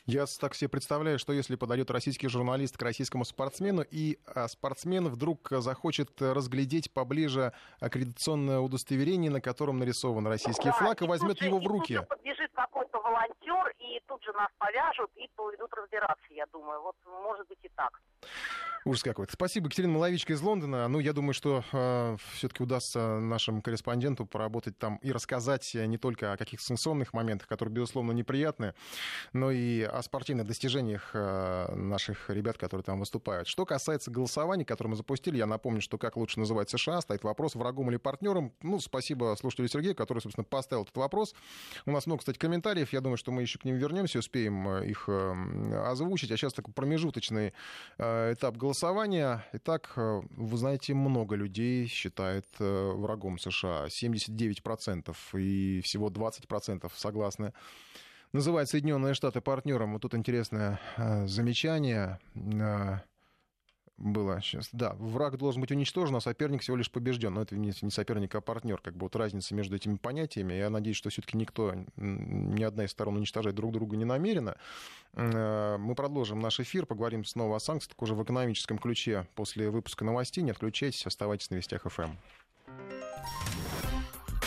[0.06, 5.08] Я так себе представляю, что если подойдет российский журналист к российскому спортсмену, и а, спортсмен
[5.08, 11.38] вдруг захочет разглядеть поближе аккредитационное удостоверение, на котором нарисован российский да, флаг, и, и возьмет
[11.38, 11.94] же, его в и руки.
[11.94, 16.80] Тут же подбежит какой-то волонтер, и тут же нас повяжут, и поведут разбираться, я думаю.
[16.82, 18.00] Вот может быть и так.
[18.86, 19.34] Ужас какой-то.
[19.34, 20.88] Спасибо, Екатерина Маловичка из Лондона.
[20.88, 26.32] Ну, я думаю, что э, все-таки удастся нашему корреспонденту поработать там и рассказать не только
[26.32, 28.72] о каких-то санкционных моментах, которые, безусловно, неприятны,
[29.34, 33.48] но и о спортивных достижениях э, наших ребят, которые там выступают.
[33.48, 37.56] Что касается голосования, которое мы запустили, я напомню, что как лучше называть США, стоит вопрос,
[37.56, 38.54] врагом или партнером.
[38.62, 41.34] Ну, спасибо слушателю Сергею, который, собственно, поставил этот вопрос.
[41.84, 42.94] У нас много, кстати, комментариев.
[42.94, 46.30] Я думаю, что мы еще к ним вернемся, успеем э, их э, озвучить.
[46.30, 47.52] А сейчас такой промежуточный
[47.98, 49.44] э, этап голосования.
[49.52, 53.86] Итак, э, вы знаете, много людей считает э, врагом США.
[53.86, 57.52] 79% и всего 20% согласны
[58.32, 59.92] называют Соединенные Штаты партнером.
[59.92, 62.18] Вот тут интересное э, замечание
[64.00, 64.70] было сейчас.
[64.72, 67.34] Да, враг должен быть уничтожен, а соперник всего лишь побежден.
[67.34, 68.80] Но это не, соперник, а партнер.
[68.80, 70.54] Как бы вот разница между этими понятиями.
[70.54, 74.56] Я надеюсь, что все-таки никто, ни одна из сторон уничтожать друг друга не намерена.
[75.14, 80.04] Э, мы продолжим наш эфир, поговорим снова о санкциях, уже в экономическом ключе после выпуска
[80.04, 80.42] новостей.
[80.42, 82.12] Не отключайтесь, оставайтесь на Вестях ФМ.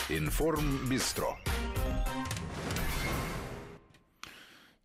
[0.10, 1.38] Информ Бистро.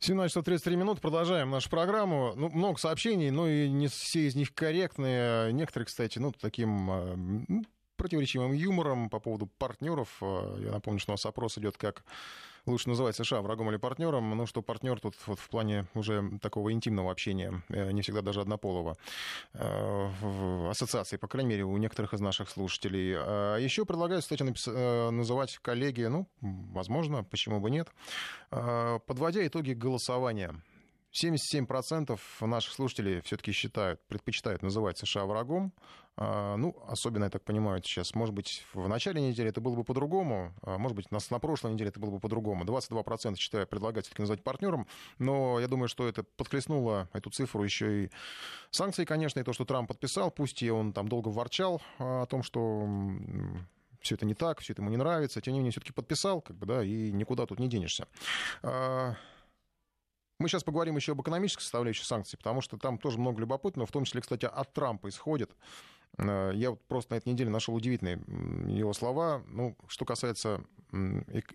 [0.01, 1.01] 17 часов 33 минут.
[1.01, 2.33] Продолжаем нашу программу.
[2.37, 5.53] Ну, много сообщений, но и не все из них корректные.
[5.53, 7.63] Некоторые, кстати, ну, таким э,
[7.97, 10.19] противоречивым юмором по поводу партнеров.
[10.21, 12.05] Э, я напомню, что у нас опрос идет как
[12.71, 16.73] лучше называть США врагом или партнером, ну что партнер тут вот в плане уже такого
[16.73, 18.97] интимного общения, э, не всегда даже однополого,
[19.55, 23.15] э, в ассоциации, по крайней мере, у некоторых из наших слушателей.
[23.17, 27.89] А еще предлагаю, кстати, э, называть коллеги, ну, возможно, почему бы нет,
[28.51, 30.55] подводя итоги голосования
[31.13, 35.73] 77% наших слушателей все-таки считают, предпочитают называть США врагом.
[36.21, 39.85] А, ну, особенно, я так понимаю, сейчас, может быть, в начале недели это было бы
[39.85, 42.65] по-другому, а, может быть, на, на прошлой неделе это было бы по-другому.
[42.65, 48.05] 22% считаю предлагать все-таки назвать партнером, но я думаю, что это подхлестнуло эту цифру еще
[48.05, 48.11] и
[48.71, 52.27] санкции, конечно, и то, что Трамп подписал, пусть и он там долго ворчал а, о
[52.27, 52.85] том, что
[54.01, 56.57] все это не так, все это ему не нравится, тем не менее, все-таки подписал, как
[56.57, 58.09] бы, да, и никуда тут не денешься.
[60.39, 63.93] Мы сейчас поговорим еще об экономической составляющей санкций, потому что там тоже много любопытного, в
[63.93, 65.51] том числе, кстати, от Трампа исходит.
[66.17, 68.21] Э, я вот просто на этой неделе нашел удивительные
[68.69, 69.43] его слова.
[69.49, 70.63] Ну, что касается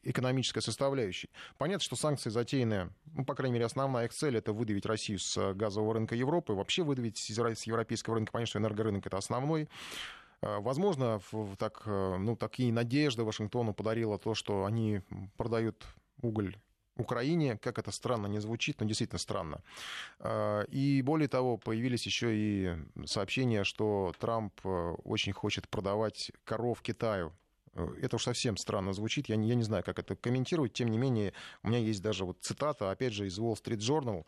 [0.03, 1.29] экономической составляющей.
[1.57, 5.53] Понятно, что санкции затеяны, ну, по крайней мере, основная их цель— это выдавить Россию с
[5.53, 7.29] газового рынка Европы, вообще выдавить с
[7.63, 8.31] европейского рынка.
[8.31, 9.69] Понятно, что энергорынок— это основной.
[10.41, 11.21] Э, возможно,
[11.57, 15.01] так, э, ну, такие надежды Вашингтону подарило то, что они
[15.37, 15.85] продают
[16.21, 16.57] уголь
[16.95, 19.63] Украине, как это странно не звучит, но действительно странно.
[20.19, 26.81] А, и более того, появились еще и сообщения, что Трамп э, очень хочет продавать коров
[26.81, 27.33] Китаю.
[27.73, 30.89] Э, это уж совсем странно звучит, я не, я не знаю, как это комментировать, тем
[30.89, 34.25] не менее, у меня есть даже вот цитата, опять же, из Wall Street Journal,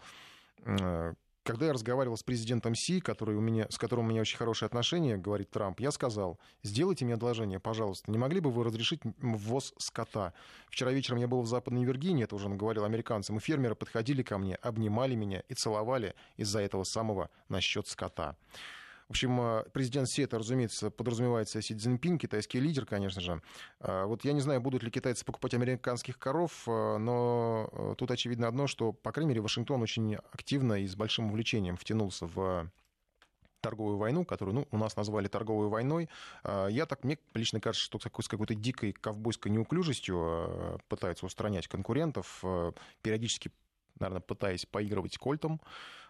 [0.66, 1.14] э,
[1.46, 4.66] когда я разговаривал с президентом Си, который у меня, с которым у меня очень хорошие
[4.66, 8.12] отношения, говорит Трамп, я сказал, сделайте мне одолжение, пожалуйста.
[8.12, 10.34] Не могли бы вы разрешить ввоз скота?
[10.70, 14.40] Вчера вечером я был в Западной Виргинии, это уже говорил американцам, и фермеры подходили ко
[14.40, 18.36] мне, обнимали меня и целовали из-за этого самого насчет скота.
[19.08, 23.42] В общем, э, президент Си, это, разумеется, подразумевается Си Цзиньпин, китайский лидер, конечно же.
[23.80, 28.10] А, вот я не знаю, будут ли китайцы покупать американских коров, э, но э, тут
[28.10, 32.72] очевидно одно, что, по крайней мере, Вашингтон очень активно и с большим увлечением втянулся в
[33.62, 36.08] торговую войну, которую ну, у нас назвали торговой войной.
[36.44, 42.44] Я так, мне лично кажется, что с какой-то дикой ковбойской неуклюжестью пытаются устранять конкурентов,
[43.02, 43.52] периодически,
[44.00, 45.60] наверное, пытаясь поигрывать кольтом.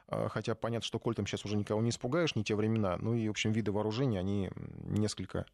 [0.07, 2.97] А, хотя понятно, что кольтом сейчас уже никого не испугаешь, не те времена.
[2.99, 4.49] Ну и, в общем, виды вооружения, они
[4.83, 5.45] несколько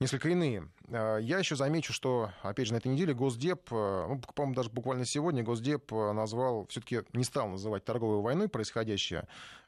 [0.00, 0.68] несколько иные.
[0.90, 4.70] А, я еще замечу, что, опять же, на этой неделе Госдеп, а, ну, по-моему, даже
[4.70, 9.26] буквально сегодня Госдеп назвал, все-таки не стал называть торговой войной происходящее,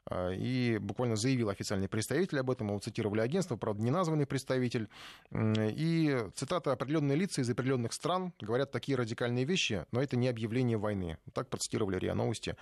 [0.09, 4.89] и буквально заявил официальный представитель об этом, его цитировали агентство, правда, не названный представитель.
[5.31, 10.77] И цитата «Определенные лица из определенных стран говорят такие радикальные вещи, но это не объявление
[10.77, 11.19] войны».
[11.33, 12.55] Так процитировали РИА Новости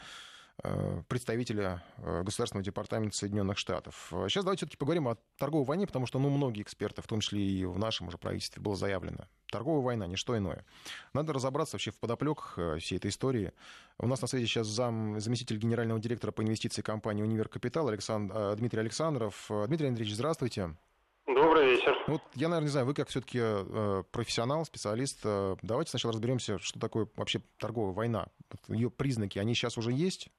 [1.08, 4.08] представителя э, Государственного департамента Соединенных Штатов.
[4.28, 7.42] Сейчас давайте все-таки поговорим о торговой войне, потому что ну, многие эксперты, в том числе
[7.42, 9.26] и в нашем уже правительстве, было заявлено.
[9.52, 10.66] Торговая война, не что иное.
[11.14, 13.54] Надо разобраться вообще в подоплеках э, всей этой истории.
[13.98, 18.56] У нас на связи сейчас зам, заместитель генерального директора по инвестиции компании «Универ Капитал» Александр,
[18.56, 19.50] Дмитрий Александров.
[19.68, 20.76] Дмитрий Андреевич, здравствуйте.
[21.26, 21.96] Добрый вечер.
[22.08, 25.20] Вот я, наверное, не знаю, вы как все-таки э, профессионал, специалист.
[25.24, 28.28] Э, давайте сначала разберемся, что такое вообще торговая война.
[28.68, 30.30] Ее признаки, они сейчас уже есть?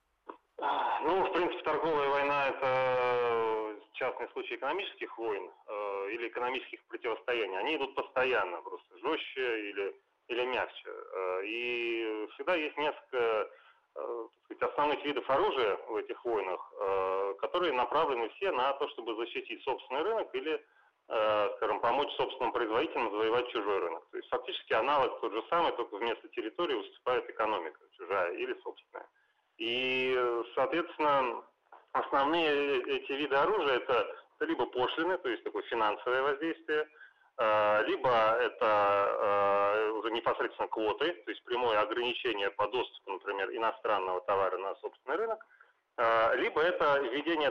[0.59, 7.59] Ну, в принципе, торговая война– это частный случай экономических войн э, или экономических противостояний.
[7.59, 9.95] Они идут постоянно, просто жестче или,
[10.29, 10.89] или мягче.
[10.89, 13.51] Э, и всегда есть несколько
[13.95, 19.15] э, сказать, основных видов оружия в этих войнах, э, которые направлены все на то, чтобы
[19.17, 20.65] защитить собственный рынок или
[21.09, 24.03] э, скажем, помочь собственным производителям завоевать чужой рынок.
[24.11, 29.07] То есть фактически аналог тот же самый, только вместо территории выступает экономика, чужая или собственная.
[29.59, 30.17] И,
[30.55, 31.45] соответственно,
[31.93, 36.89] основные эти виды оружия это либо пошлины, то есть такое финансовое воздействие,
[37.37, 44.21] а, либо это а, уже непосредственно квоты, то есть прямое ограничение по доступу, например, иностранного
[44.23, 45.47] товара на собственный рынок,
[45.97, 47.51] а, либо это введение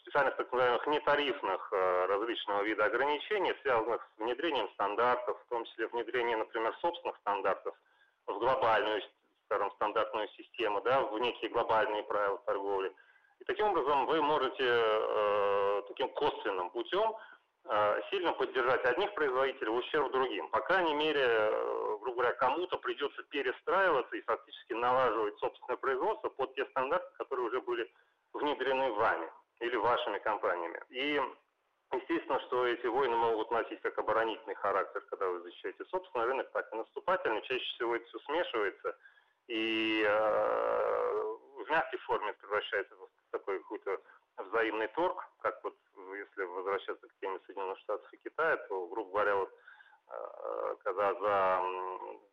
[0.00, 6.36] специальных так называемых нетарифных различного вида ограничений, связанных с внедрением стандартов, в том числе внедрение,
[6.36, 7.74] например, собственных стандартов
[8.26, 9.02] в глобальную
[9.46, 12.92] скажем, стандартную систему, да, в некие глобальные правила торговли.
[13.42, 17.12] И таким образом вы можете э, таким косвенным путем
[17.64, 20.48] э, сильно поддержать одних производителей в ущерб другим.
[20.50, 26.54] По крайней мере, э, грубо говоря, кому-то придется перестраиваться и фактически налаживать собственное производство под
[26.54, 27.90] те стандарты, которые уже были
[28.32, 29.28] внедрены вами
[29.58, 30.80] или вашими компаниями.
[30.90, 31.20] И
[31.94, 36.72] Естественно, что эти войны могут носить как оборонительный характер, когда вы защищаете собственный рынок, так
[36.72, 37.42] и наступательный.
[37.42, 38.96] Чаще всего это все смешивается–
[39.48, 44.00] и э, в мягкой форме превращается в такой какой-то
[44.38, 49.36] взаимный торг, как вот если возвращаться к теме Соединенных Штатов и Китая, то, грубо говоря,
[49.36, 49.50] вот,
[50.08, 51.62] э, когда за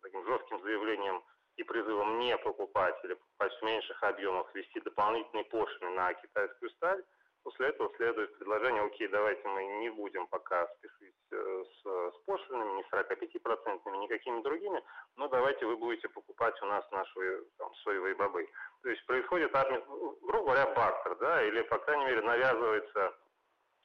[0.01, 1.23] таким жестким заявлением
[1.55, 7.03] и призывом не покупать или покупать в меньших объемах, ввести дополнительные пошлины на китайскую сталь,
[7.43, 12.77] после этого следует предложение, окей, давайте мы не будем пока спешить э, с, с пошлинами,
[12.77, 14.83] не 45-процентными, никакими другими,
[15.15, 18.47] но давайте вы будете покупать у нас наши там, соевые бобы.
[18.83, 23.13] То есть происходит, грубо говоря, бартер, да, или, по крайней мере, навязывается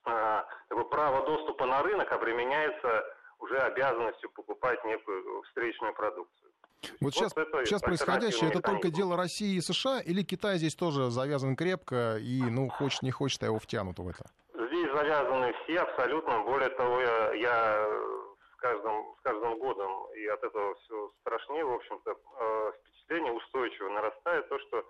[0.07, 0.43] э,
[0.91, 3.05] право доступа на рынок, обременяется
[3.39, 6.44] уже обязанностью покупать некую встречную продукцию.
[7.01, 7.33] Вот, вот сейчас,
[7.65, 12.43] сейчас происходящее, это только дело России и США, или Китай здесь тоже завязан крепко, и,
[12.43, 14.25] ну, хочет, не хочет, а его втянут в это?
[14.55, 16.41] Здесь завязаны все абсолютно.
[16.41, 17.89] Более того, я, я
[18.53, 23.89] с, каждым, с каждым годом, и от этого все страшнее, в общем-то, э, впечатление устойчиво
[23.91, 24.85] нарастает, то, что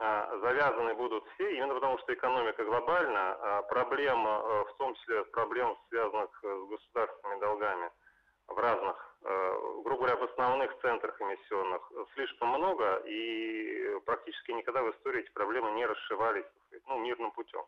[0.00, 5.24] э, завязаны будут все, именно потому что экономика глобальна, а проблема, э, в том числе
[5.26, 7.90] проблем, связанных с государственными долгами
[8.48, 15.20] в разных грубо говоря, в основных центрах эмиссионных слишком много, и практически никогда в истории
[15.20, 16.46] эти проблемы не расшивались
[16.86, 17.64] ну, мирным путем.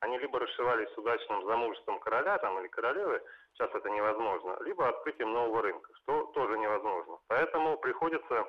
[0.00, 3.22] Они либо расшивались с удачным замужеством короля там, или королевы,
[3.54, 7.18] сейчас это невозможно, либо открытием нового рынка, что тоже невозможно.
[7.28, 8.46] Поэтому приходится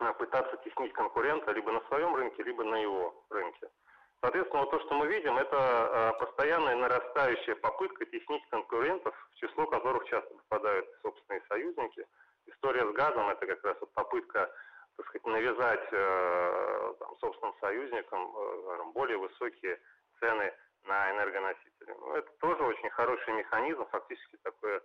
[0.00, 3.68] э, пытаться теснить конкурента либо на своем рынке, либо на его рынке.
[4.20, 9.66] Соответственно, вот то, что мы видим, это э, постоянная нарастающая попытка теснить конкурентов, в число
[9.66, 12.06] которых часто попадают собственные союзники.
[12.46, 14.50] История с газом– это как раз вот попытка
[14.96, 19.80] так сказать, навязать э, там, собственным союзникам э, более высокие
[20.20, 21.92] цены на энергоносители.
[21.98, 24.80] Ну, это тоже очень хороший механизм, фактически такой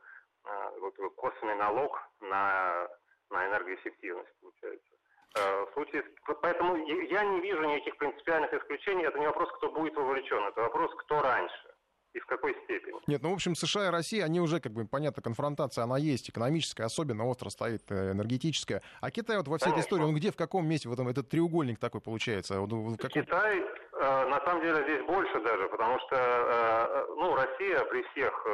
[0.79, 2.87] вот, косвенный налог на,
[3.29, 4.98] на энергоэффективность получается.
[5.35, 6.03] Э, в случае,
[6.41, 9.05] поэтому я не вижу никаких принципиальных исключений.
[9.05, 11.69] Это не вопрос, кто будет вовлечен, это вопрос, кто раньше
[12.13, 12.99] и в какой степени.
[13.05, 16.31] Нет, ну, в общем, США и Россия, они уже, как бы, понятно, конфронтация, она есть,
[16.31, 18.81] экономическая, особенно остро стоит, э, энергетическая.
[19.01, 19.81] А Китай вот во всей Конечно.
[19.81, 22.59] этой истории, он где, в каком месте, в этом, этот треугольник такой получается?
[22.59, 23.23] В каком...
[23.23, 28.47] Китай, э, на самом деле, здесь больше даже, потому что, ну, Россия при всех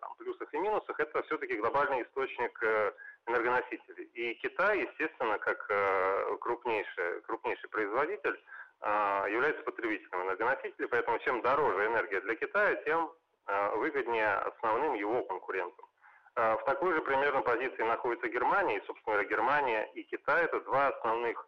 [0.00, 2.58] там, плюсах и минусах, это все-таки глобальный источник
[3.26, 4.04] энергоносителей.
[4.14, 8.38] И Китай, естественно, как э, крупнейший, крупнейший производитель,
[8.80, 13.10] э, является потребителем энергоносителей, поэтому чем дороже энергия для Китая, тем
[13.46, 15.86] э, выгоднее основным его конкурентам.
[16.36, 20.88] В такой же примерно позиции находится Германия, и, собственно говоря, Германия и Китай– это два
[20.88, 21.46] основных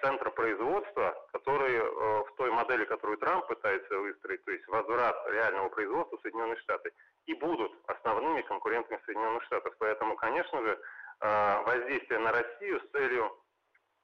[0.00, 6.16] центра производства, которые в той модели, которую Трамп пытается выстроить, то есть возврат реального производства
[6.16, 6.90] в Соединенные Штаты,
[7.28, 9.74] и будут основными конкурентами Соединенных Штатов.
[9.78, 10.80] Поэтому, конечно же,
[11.20, 13.38] э, воздействие на Россию с целью,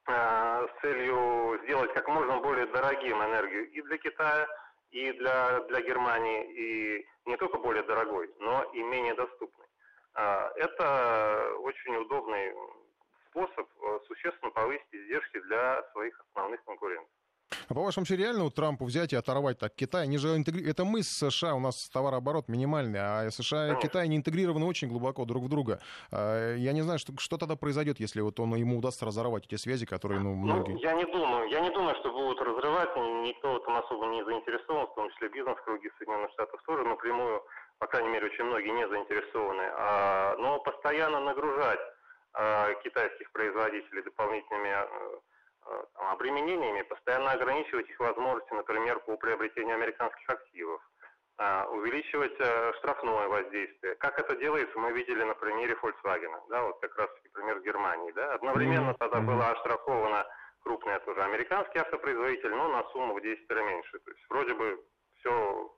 [0.07, 4.47] э, с целью сделать как можно более дорогим энергию и для Китая,
[4.91, 9.65] и для, для Германии, и не только более дорогой, но и менее доступный.
[10.13, 12.53] Э, это очень удобный
[13.29, 13.67] способ
[14.05, 17.14] существенно повысить издержки для своих основных конкурентов.
[17.67, 20.03] А по вашему вообще реально у Трампу взять и оторвать так Китай?
[20.03, 20.69] Они же интегри...
[20.69, 24.87] Это мы с США, у нас товарооборот минимальный, а США и Китай не интегрированы очень
[24.87, 25.79] глубоко друг в друга.
[26.11, 29.55] А, я не знаю, что, что тогда произойдет, если вот он, ему удастся разорвать эти
[29.55, 30.73] связи, которые, ну, ну многие...
[30.73, 34.87] Ну, я не думаю, я не думаю, что будут разрывать, никто там особо не заинтересован,
[34.87, 37.43] в том числе бизнес-круги Соединенных Штатов тоже напрямую,
[37.79, 39.63] по крайней мере, очень многие не заинтересованы.
[39.77, 41.79] А, но постоянно нагружать
[42.33, 44.69] а, китайских производителей дополнительными
[46.11, 50.81] обременениями, постоянно ограничивать их возможности, например, по приобретению американских активов,
[51.37, 53.95] а, увеличивать э, штрафное воздействие.
[53.95, 58.33] Как это делается, мы видели на примере Volkswagen, да, вот как раз пример Германии, да.
[58.35, 60.25] Одновременно тогда была оштрафована
[60.63, 63.99] крупная тоже американский автопроизводитель, но на сумму в 10 раз меньше.
[63.99, 64.81] То есть вроде бы
[65.19, 65.75] все,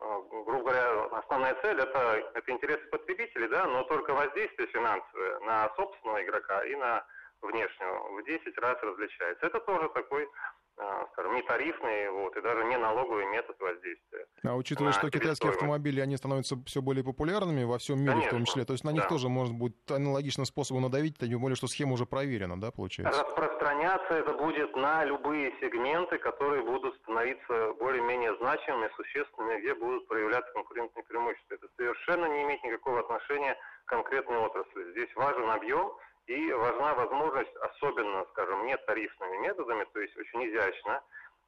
[0.00, 5.72] э, грубо говоря, основная цель это, это интересы потребителей, да, но только воздействие финансовое на
[5.76, 7.06] собственного игрока и на
[7.42, 9.46] внешнего в 10 раз различается.
[9.46, 10.28] Это тоже такой,
[10.76, 14.26] а, скажем, не тарифный, вот, и даже не налоговый метод воздействия.
[14.44, 18.32] А учитывая, что китайские автомобили, они становятся все более популярными во всем мире Конечно, в
[18.32, 19.08] том числе, то есть на них да.
[19.08, 23.22] тоже может быть аналогичным способом надавить, тем более, что схема уже проверена, да, получается?
[23.22, 30.52] Распространяться это будет на любые сегменты, которые будут становиться более-менее значимыми, существенными, где будут проявляться
[30.52, 31.54] конкурентные преимущества.
[31.54, 34.92] Это совершенно не имеет никакого отношения к конкретной отрасли.
[34.92, 35.92] Здесь важен объем,
[36.30, 41.02] и важна возможность, особенно, скажем, не тарифными методами, то есть очень изящно,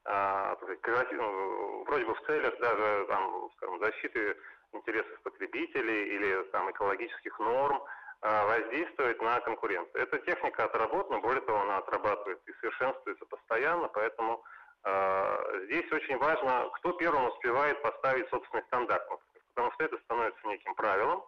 [0.04, 4.36] а, ну, вроде бы в целях даже, там, скажем, защиты
[4.72, 7.80] интересов потребителей или там, экологических норм,
[8.22, 10.02] а, воздействовать на конкуренцию.
[10.02, 14.42] Эта техника отработана, более того, она отрабатывает и совершенствуется постоянно, поэтому
[14.84, 19.08] э, здесь очень важно, кто первым успевает поставить собственный стандарт,
[19.54, 21.22] потому что это становится неким правилом,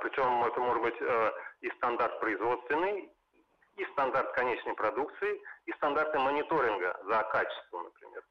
[0.00, 1.00] Причем это может быть
[1.60, 3.10] и стандарт производственный,
[3.76, 8.22] и стандарт конечной продукции, и стандарты мониторинга за качеством, например.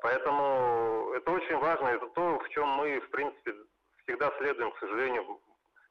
[0.00, 3.54] Поэтому это очень важно, это то, в чем мы, в принципе,
[4.02, 5.38] всегда следуем, к сожалению,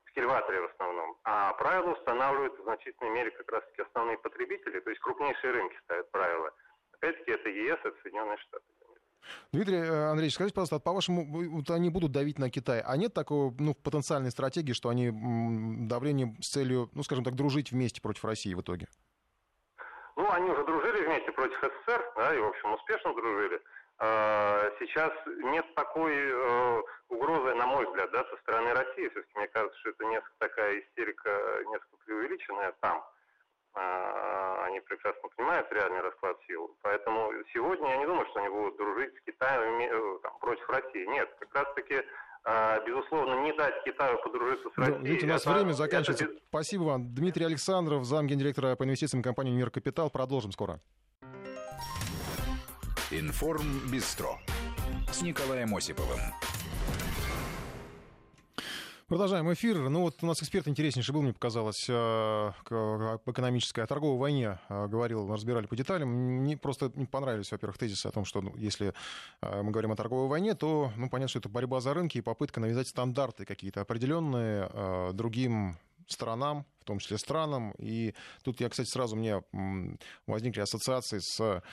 [0.05, 1.17] в кильваторе в основном.
[1.23, 6.09] А правила устанавливают в значительной мере как раз-таки основные потребители, то есть крупнейшие рынки ставят
[6.11, 6.51] правила.
[6.93, 8.65] Опять-таки это ЕС, это Соединенные Штаты.
[9.51, 13.53] Дмитрий э, Андреевич, скажите, пожалуйста, по-вашему, вот они будут давить на Китай, а нет такого
[13.59, 15.11] ну, потенциальной стратегии, что они
[15.87, 18.87] давление с целью, ну, скажем так, дружить вместе против России в итоге?
[20.15, 23.61] Ну, они уже дружили вместе против СССР, да, и, в общем, успешно дружили.
[23.99, 29.09] А, сейчас нет такой э, угрозы, на мой взгляд, да, со стороны России.
[29.09, 31.29] Все-таки мне кажется, что это несколько такая истерика,
[31.67, 33.03] несколько преувеличенная там.
[33.79, 36.75] А, они прекрасно понимают реальный расклад сил.
[36.81, 41.05] Поэтому сегодня я не думаю, что они будут дружить с Китаем э, там, против России.
[41.05, 42.03] Нет, как раз-таки
[42.43, 44.97] а, безусловно, не дать Китаю подружиться с Россией.
[44.97, 46.25] Да, видите, у нас это, время заканчивается.
[46.25, 46.33] Это...
[46.49, 47.13] Спасибо вам.
[47.15, 50.09] Дмитрий Александров, зам гендиректора по инвестициям компании «Мир Капитал».
[50.09, 50.81] Продолжим скоро.
[53.11, 54.37] Информ Бистро
[55.11, 56.19] с Николаем Осиповым.
[59.09, 59.89] Продолжаем эфир.
[59.89, 64.59] Ну вот у нас эксперт интереснейший был, мне показалось, э, об экономической, о торговой войне
[64.69, 66.09] э, говорил, разбирали по деталям.
[66.09, 68.93] Мне просто не понравились, во-первых, тезисы о том, что ну, если
[69.41, 72.21] э, мы говорим о торговой войне, то ну, понятно, что это борьба за рынки и
[72.21, 74.69] попытка навязать стандарты какие-то определенные
[75.13, 77.73] другим странам, в том числе странам.
[77.79, 79.41] И тут я, кстати, сразу мне
[80.27, 81.63] возникли ассоциации с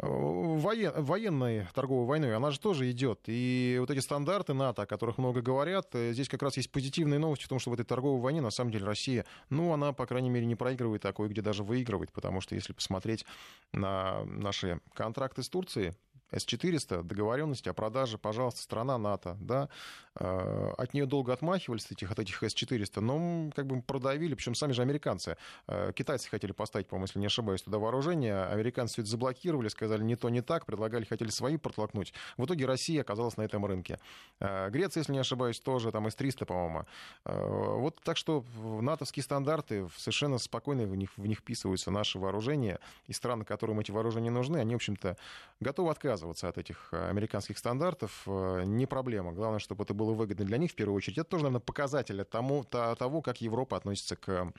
[0.00, 3.20] воен, военной торговой войной, она же тоже идет.
[3.26, 7.18] И вот эти стандарты НАТО, о которых много говорят, э, здесь как раз есть позитивные
[7.18, 10.06] новости в том, что в этой торговой войне на самом деле Россия, ну, она, по
[10.06, 13.24] крайней мере, не проигрывает, а кое-где даже выигрывает, потому что если посмотреть
[13.72, 15.94] на наши контракты с Турцией,
[16.32, 19.68] с-400, договоренности о продаже, пожалуйста, страна НАТО, да,
[20.14, 24.54] э, от нее долго отмахивались от этих, от этих С-400, но как бы продавили, причем
[24.54, 25.36] сами же американцы.
[25.66, 30.16] Э, китайцы хотели поставить, по-моему, если не ошибаюсь, туда вооружение, американцы это заблокировали, сказали не
[30.16, 32.12] то, не так, предлагали, хотели свои протолкнуть.
[32.36, 33.98] В итоге Россия оказалась на этом рынке.
[34.40, 36.84] Э, Греция, если не ошибаюсь, тоже, там С-300, по-моему.
[37.24, 38.44] Вот так что
[38.80, 43.90] натовские стандарты совершенно спокойно в них, в них вписываются наши вооружения, и страны, которым эти
[43.90, 45.16] вооружения нужны, они, в общем-то,
[45.60, 49.32] готовы отказываться отказываться от этих э, американских стандартов э, не проблема.
[49.32, 51.18] Главное, чтобы это было выгодно для них в первую очередь.
[51.18, 54.52] Это тоже, наверное, показатель тому, того, как Европа относится к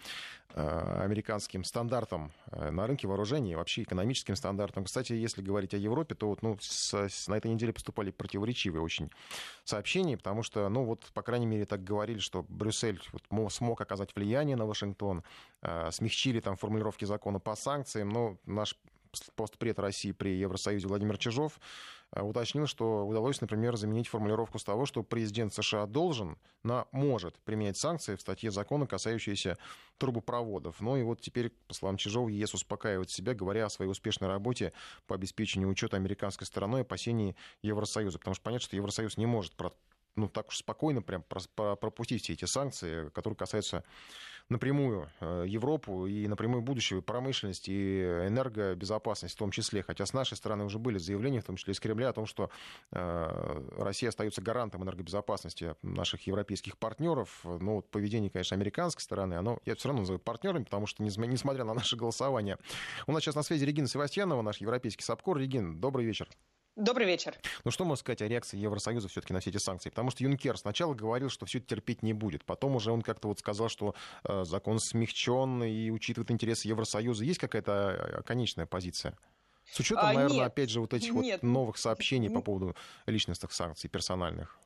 [0.56, 4.86] э, американским стандартам на рынке вооружений вообще экономическим стандартам.
[4.86, 8.82] Кстати, если говорить о Европе, то вот, ну, с, с, на этой неделе поступали противоречивые
[8.82, 9.12] очень
[9.64, 14.16] сообщения, потому что, ну вот, по крайней мере, так говорили, что Брюссель вот, смог оказать
[14.16, 15.24] влияние на Вашингтон,
[15.92, 18.76] смягчили там формулировки закона по санкциям, но наш
[19.36, 21.60] постпред России при Евросоюзе Владимир Чижов
[22.12, 27.38] э, уточнил, что удалось, например, заменить формулировку с того, что президент США должен на может
[27.40, 29.58] применять санкции в статье закона, касающиеся
[29.98, 30.80] трубопроводов.
[30.82, 34.74] Ну и вот теперь, по словам Чижова, ЕС успокаивает себя, говоря о своей успешной работе
[35.08, 38.20] по обеспечению учета американской стороной опасений Евросоюза.
[38.20, 39.54] Потому что понятно, что Евросоюз не может
[40.16, 43.84] ну, так уж спокойно прям пропустить все эти санкции, которые касаются
[44.50, 49.84] напрямую э, Европу и напрямую будущего промышленности и энергобезопасности в том числе.
[49.84, 52.50] Хотя с нашей стороны уже были заявления, в том числе из Кремля, о том, что
[52.92, 57.42] э, Россия остается гарантом энергобезопасности наших европейских партнеров.
[57.44, 61.64] Но вот поведение, конечно, американской стороны, оно, я все равно называю партнерами, потому что, несмотря
[61.64, 62.58] на наше голосование,
[63.08, 65.38] у нас сейчас на связи Регина Севастьянова, наш европейский САПКОР.
[65.38, 66.28] Регин, добрый вечер.
[66.80, 67.36] Добрый вечер.
[67.66, 69.90] Ну что можно сказать о реакции Евросоюза все-таки на все эти санкции?
[69.90, 72.46] Потому что Юнкер сначала говорил, что все это терпеть не будет.
[72.46, 77.26] Потом уже он как-то вот сказал, что э, закон смягчен и учитывает интересы Евросоюза.
[77.26, 79.18] Есть какая-то э, конечная позиция?
[79.70, 81.42] С учетом, а, наверное, нет, опять же, вот этих нет.
[81.42, 82.76] вот новых сообщений по поводу
[83.08, 84.58] личностных санкций персональных.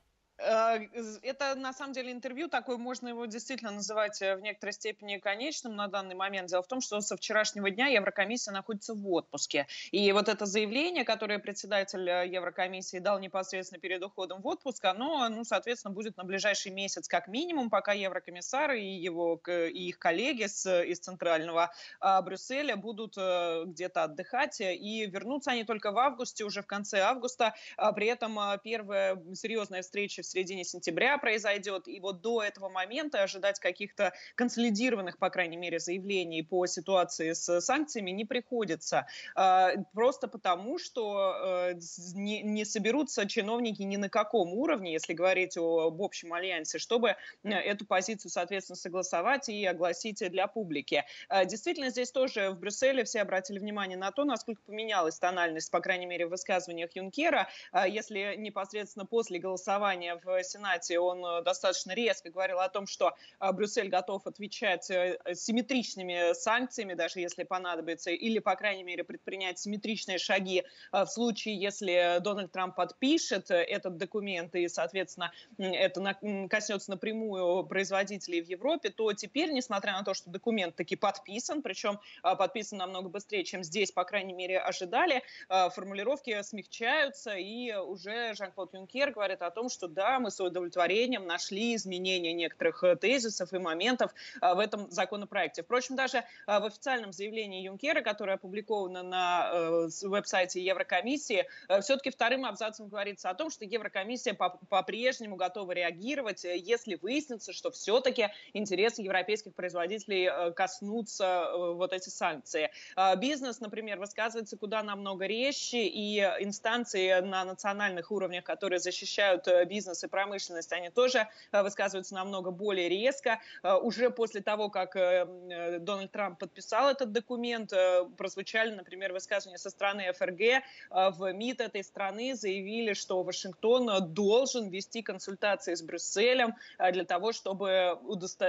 [0.74, 5.18] Э, это, на самом деле, интервью такое, можно его действительно называть э, в некоторой степени
[5.18, 6.48] конечным на данный момент.
[6.48, 9.66] Дело в том, что со вчерашнего дня Еврокомиссия находится в отпуске.
[9.90, 15.28] И вот это заявление, которое председатель э, Еврокомиссии дал непосредственно перед уходом в отпуск, оно,
[15.28, 20.46] ну, соответственно, будет на ближайший месяц как минимум, пока еврокомиссары и, его, и их коллеги
[20.46, 24.60] с, из Центрального а, Брюсселя будут где-то отдыхать.
[24.60, 27.54] И вернутся они только в августе, уже в конце августа.
[27.76, 31.88] А при этом первая серьезная встреча в середине сентября произойдет.
[31.88, 37.60] И вот до этого момента ожидать каких-то консолидированных, по крайней мере, заявлений по ситуации с
[37.60, 39.06] санкциями не приходится.
[39.34, 41.74] А, просто потому, что э,
[42.14, 47.86] не соберутся чиновники ни на каком уровне, если говорить об общем альянсе, чтобы э, эту
[47.86, 51.04] позицию, соответственно, согласовать и огласить для публики.
[51.28, 55.80] А, действительно, здесь тоже в Брюсселе все обратили внимание на то, насколько поменялась тональность, по
[55.80, 57.48] крайней мере, в высказываниях Юнкера.
[57.72, 63.88] А, если непосредственно после голосования в Сенате он достаточно резко говорил о том, что Брюссель
[63.88, 71.06] готов отвечать симметричными санкциями, даже если понадобится, или, по крайней мере, предпринять симметричные шаги в
[71.06, 76.16] случае, если Дональд Трамп подпишет этот документ, и, соответственно, это
[76.48, 81.98] коснется напрямую производителей в Европе, то теперь, несмотря на то, что документ таки подписан, причем
[82.22, 89.10] подписан намного быстрее, чем здесь, по крайней мере, ожидали, формулировки смягчаются, и уже Жан-Клод Юнкер
[89.10, 94.12] говорит о том, что да, мы с удовлетворением нашли изменения некоторых э, тезисов и моментов
[94.40, 95.62] в этом законопроекте.
[95.62, 102.44] Впрочем, даже в официальном заявлении Юнкера, которое опубликовано на э, веб-сайте Еврокомиссии, э, все-таки вторым
[102.44, 109.54] абзацем говорится о том, что Еврокомиссия по-прежнему готова реагировать, если выяснится, что все-таки интересы европейских
[109.54, 112.70] производителей коснутся вот эти санкции.
[113.18, 120.08] Бизнес, например, высказывается куда намного резче, и инстанции на национальных уровнях, которые защищают бизнес и
[120.24, 123.40] промышленность, они тоже высказываются намного более резко.
[123.82, 127.72] Уже после того, как Дональд Трамп подписал этот документ,
[128.16, 130.62] прозвучали, например, высказывания со стороны ФРГ.
[130.90, 137.98] В МИД этой страны заявили, что Вашингтон должен вести консультации с Брюсселем для того, чтобы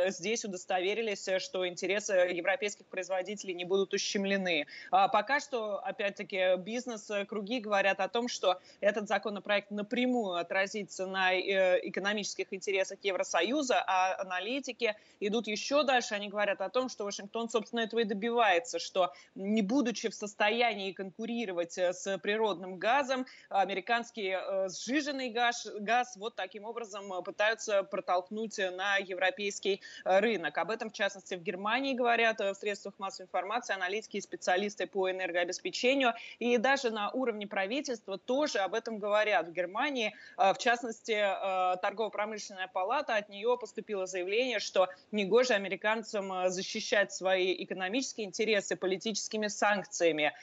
[0.07, 4.67] здесь удостоверились, что интересы европейских производителей не будут ущемлены.
[4.91, 12.53] Пока что, опять-таки, бизнес-круги говорят о том, что этот законопроект напрямую отразится на э, экономических
[12.53, 16.15] интересах Евросоюза, а аналитики идут еще дальше.
[16.15, 20.91] Они говорят о том, что Вашингтон, собственно, этого и добивается, что не будучи в состоянии
[20.91, 28.57] конкурировать э, с природным газом, американский э, сжиженный газ, газ вот таким образом пытаются протолкнуть
[28.57, 30.57] на европейский рынок.
[30.57, 35.09] Об этом, в частности, в Германии говорят в средствах массовой информации аналитики и специалисты по
[35.09, 36.13] энергообеспечению.
[36.39, 39.47] И даже на уровне правительства тоже об этом говорят.
[39.47, 41.33] В Германии, э, в частности, э,
[41.81, 49.47] торгово-промышленная палата, от нее поступило заявление, что негоже американцам э, защищать свои экономические интересы политическими
[49.47, 50.33] санкциями.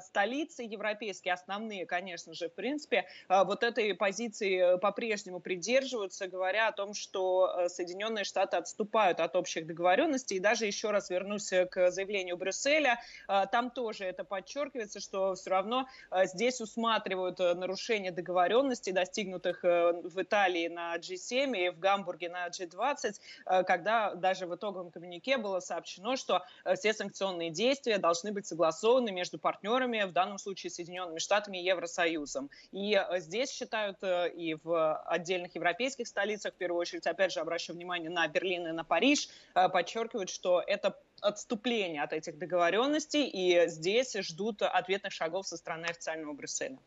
[0.00, 6.94] Столицы европейские, основные, конечно же, в принципе, вот этой позиции по-прежнему придерживаются, говоря о том,
[6.94, 10.36] что Соединенные Штаты отступают от общих договоренностей.
[10.36, 15.88] И даже еще раз вернусь к заявлению Брюсселя, там тоже это подчеркивается, что все равно
[16.24, 23.14] здесь усматривают нарушение договоренностей, достигнутых э, в Италии на G7 и в Гамбурге на G20,
[23.46, 28.46] э, когда даже в итоговом коммюнике было сообщено, что э, все санкционные действия должны быть
[28.46, 32.50] согласованы между партнерами, в данном случае Соединенными Штатами и Евросоюзом.
[32.72, 38.10] И здесь считают и в отдельных европейских столицах, в первую очередь, опять же, обращаю внимание
[38.10, 44.62] на Берлин и на Париж, подчеркивают, что это отступление от этих договоренностей, и здесь ждут
[44.62, 46.78] ответных шагов со стороны официального Брюсселя.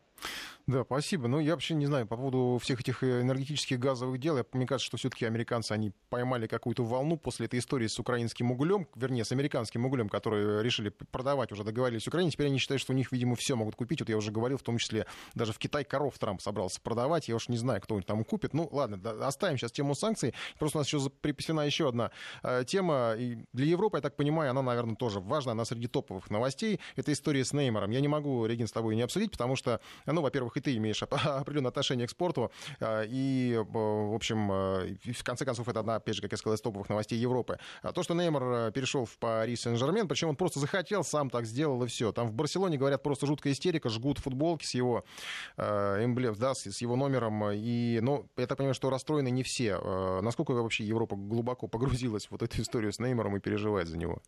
[0.68, 1.28] Да, спасибо.
[1.28, 4.86] Ну, я вообще не знаю, по поводу всех этих э, энергетических газовых дел, мне кажется,
[4.86, 9.32] что все-таки американцы, они поймали какую-то волну после этой истории с украинским углем, вернее, с
[9.32, 12.32] американским углем, который решили продавать, уже договорились с Украиной.
[12.32, 14.00] Теперь они считают, что у них, видимо, все могут купить.
[14.00, 17.28] Вот я уже говорил, в том числе даже в Китай коров Трамп собрался продавать.
[17.28, 18.52] Я уж не знаю, кто там купит.
[18.52, 20.34] Ну, ладно, оставим сейчас тему санкций.
[20.58, 22.10] Просто у нас еще припасена еще одна
[22.42, 23.14] э, тема.
[23.16, 25.52] И для Европы, я так понимаю, она, наверное, тоже важна.
[25.52, 26.78] Она среди топовых новостей.
[26.94, 27.90] Это история с Неймаром.
[27.90, 29.80] Я не могу, Регин, с тобой не обсудить, потому что,
[30.12, 32.50] ну, во-первых, и ты имеешь определенное отношение к спорту.
[32.80, 36.38] А, и, э, в общем, э, в конце концов, это одна, опять же, как я
[36.38, 37.58] сказал, из топовых новостей Европы.
[37.82, 41.46] А то, что Неймар э, перешел в Пари Сен-Жермен, причем он просто захотел, сам так
[41.46, 42.12] сделал, и все.
[42.12, 45.04] Там в Барселоне, говорят, просто жуткая истерика, жгут футболки с его
[45.56, 47.50] эмблем, да, с его номером.
[47.52, 50.20] И, ну, я так понимаю, что расстроены не все.
[50.22, 54.20] Насколько вообще Европа глубоко погрузилась в вот эту историю с Неймаром и переживает за него?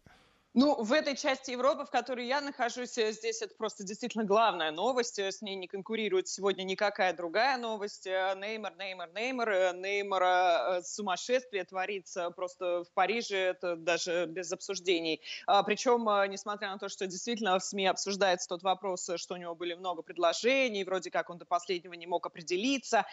[0.52, 4.72] Ну, в этой части Европы, в которой я нахожусь, э, здесь это просто действительно главная
[4.72, 5.20] новость.
[5.20, 8.08] Э, с ней не конкурирует сегодня никакая другая новость.
[8.08, 9.74] Э, Неймар, Неймар, Неймар.
[9.76, 15.20] Неймара сумасшествие творится просто в Париже, это даже без обсуждений.
[15.46, 19.54] А, Причем, несмотря на то, что действительно в СМИ обсуждается тот вопрос, что у него
[19.54, 23.06] были много предложений, вроде как он до последнего не мог определиться,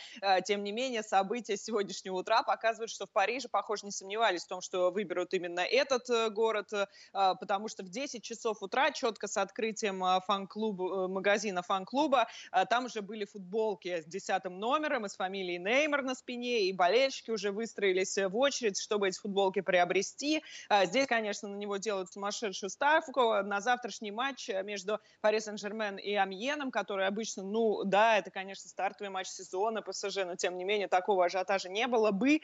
[0.46, 4.62] тем не менее события сегодняшнего утра показывают, что в Париже, похоже, не сомневались в том,
[4.62, 6.72] что выберут именно этот город
[7.36, 12.66] потому что в 10 часов утра, четко с открытием а, фан-клуба, э, магазина фан-клуба, а,
[12.66, 17.32] там уже были футболки с десятым номером и с фамилией Неймар на спине, и болельщики
[17.32, 20.44] уже выстроились в очередь, чтобы эти футболки приобрести.
[20.84, 23.42] Здесь, конечно, на него делают сумасшедшую ставку.
[23.44, 29.10] На завтрашний матч между Пари Сен-Жермен и Амьеном, который обычно, ну да, это, конечно, стартовый
[29.10, 32.42] матч сезона ПСЖ, но тем не менее такого ажиотажа не было бы.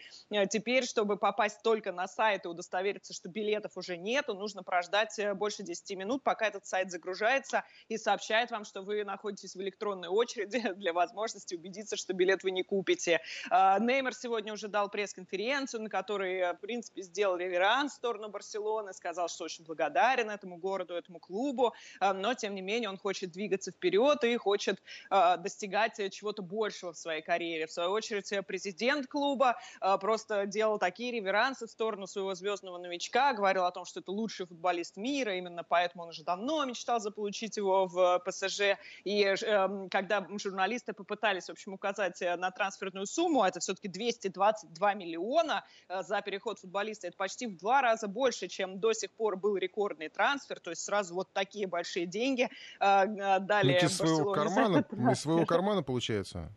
[0.50, 5.62] Теперь, чтобы попасть только на сайт и удостовериться, что билетов уже нету, нужно прождать больше
[5.62, 10.62] 10 минут, пока этот сайт загружается и сообщает вам, что вы находитесь в электронной очереди
[10.76, 13.22] для возможности убедиться, что билет вы не купите.
[13.52, 19.30] Неймар сегодня уже дал пресс-конференцию, на которой, в принципе, сделал реверанс в сторону Барселоны, сказал,
[19.30, 24.24] что очень благодарен этому городу, этому клубу, но, тем не менее, он хочет двигаться вперед
[24.24, 27.68] и хочет достигать чего-то большего в своей карьере.
[27.68, 29.56] В свою очередь, президент клуба
[30.02, 34.48] просто делал такие реверансы в сторону своего звездного новичка, говорил о том, что это лучший
[34.48, 34.63] футболист
[34.96, 38.78] мира, именно поэтому он уже давно мечтал заполучить его в ПСЖ.
[39.04, 44.94] И э, когда журналисты попытались, в общем, указать э, на трансферную сумму, это все-таки 222
[44.94, 49.38] миллиона э, за переход футболиста, это почти в два раза больше, чем до сих пор
[49.38, 52.50] был рекордный трансфер, то есть сразу вот такие большие деньги
[52.80, 56.52] э дали ну, из своего кармана, из своего кармана получается?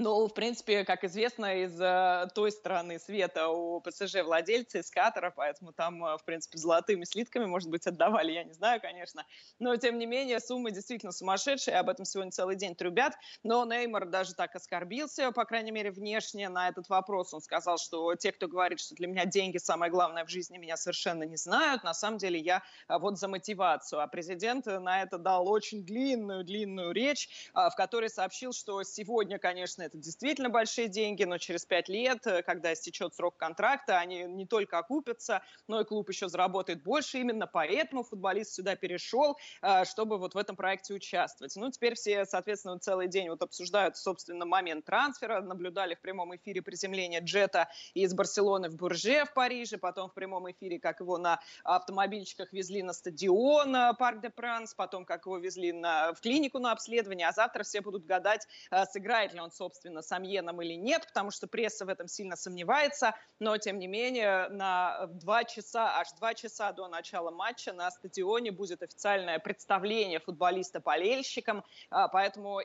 [0.00, 5.32] Ну, в принципе, как известно, из э, той стороны света у ПСЖ владельцы из Катара,
[5.34, 9.26] поэтому там, э, в принципе, золотыми слитками, может быть, отдавали, я не знаю, конечно.
[9.58, 13.14] Но, тем не менее, суммы действительно сумасшедшие, об этом сегодня целый день трубят.
[13.42, 17.34] Но Неймар даже так оскорбился, по крайней мере, внешне на этот вопрос.
[17.34, 20.76] Он сказал, что те, кто говорит, что для меня деньги самое главное в жизни, меня
[20.76, 21.82] совершенно не знают.
[21.82, 24.00] На самом деле я э, вот за мотивацию.
[24.00, 29.98] А президент на это дал очень длинную-длинную речь, в которой сообщил, что сегодня, конечно, это
[29.98, 34.78] действительно большие деньги, но через пять лет, э, когда истечет срок контракта, они не только
[34.78, 37.18] окупятся, но и клуб еще заработает больше.
[37.18, 41.56] Именно поэтому футболист сюда перешел, э, чтобы вот в этом проекте участвовать.
[41.56, 46.60] Ну, теперь все, соответственно, целый день вот обсуждают, собственно, момент трансфера, наблюдали в прямом эфире
[46.60, 51.40] приземление джета из Барселоны в Бурже в Париже, потом в прямом эфире, как его на
[51.64, 56.58] автомобильчиках везли на стадион э, Парк де Пранс, потом как его везли на, в клинику
[56.58, 58.46] на обследование, а завтра все будут гадать,
[58.92, 63.14] сыграет ли он, собственно, собственно, Самьеном или нет, потому что пресса в этом сильно сомневается,
[63.38, 68.50] но, тем не менее, на два часа, аж два часа до начала матча на стадионе
[68.50, 72.64] будет официальное представление футболиста болельщикам, а, поэтому э,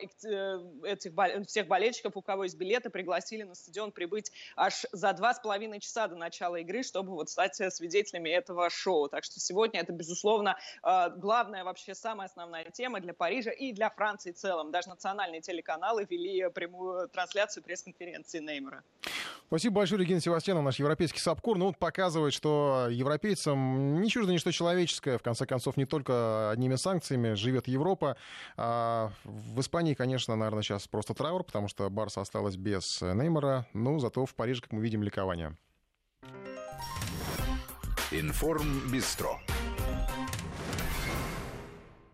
[0.84, 1.12] этих,
[1.46, 5.80] всех болельщиков, у кого есть билеты, пригласили на стадион прибыть аж за два с половиной
[5.80, 9.08] часа до начала игры, чтобы вот стать свидетелями этого шоу.
[9.10, 13.90] Так что сегодня это, безусловно, а, главная, вообще самая основная тема для Парижа и для
[13.90, 14.70] Франции в целом.
[14.70, 18.82] Даже национальные телеканалы вели прямую трансляцию пресс-конференции Неймара.
[19.46, 21.58] Спасибо большое, Регина Севастьянова, наш европейский САПКОР.
[21.58, 25.18] Ну, вот показывает, что европейцам не чуждо ничто человеческое.
[25.18, 28.16] В конце концов, не только одними санкциями живет Европа.
[28.56, 33.66] А в Испании, конечно, наверное, сейчас просто траур, потому что Барса осталась без Неймара.
[33.72, 35.56] Ну, зато в Париже, как мы видим, ликование.
[38.10, 39.40] Информ Бистро.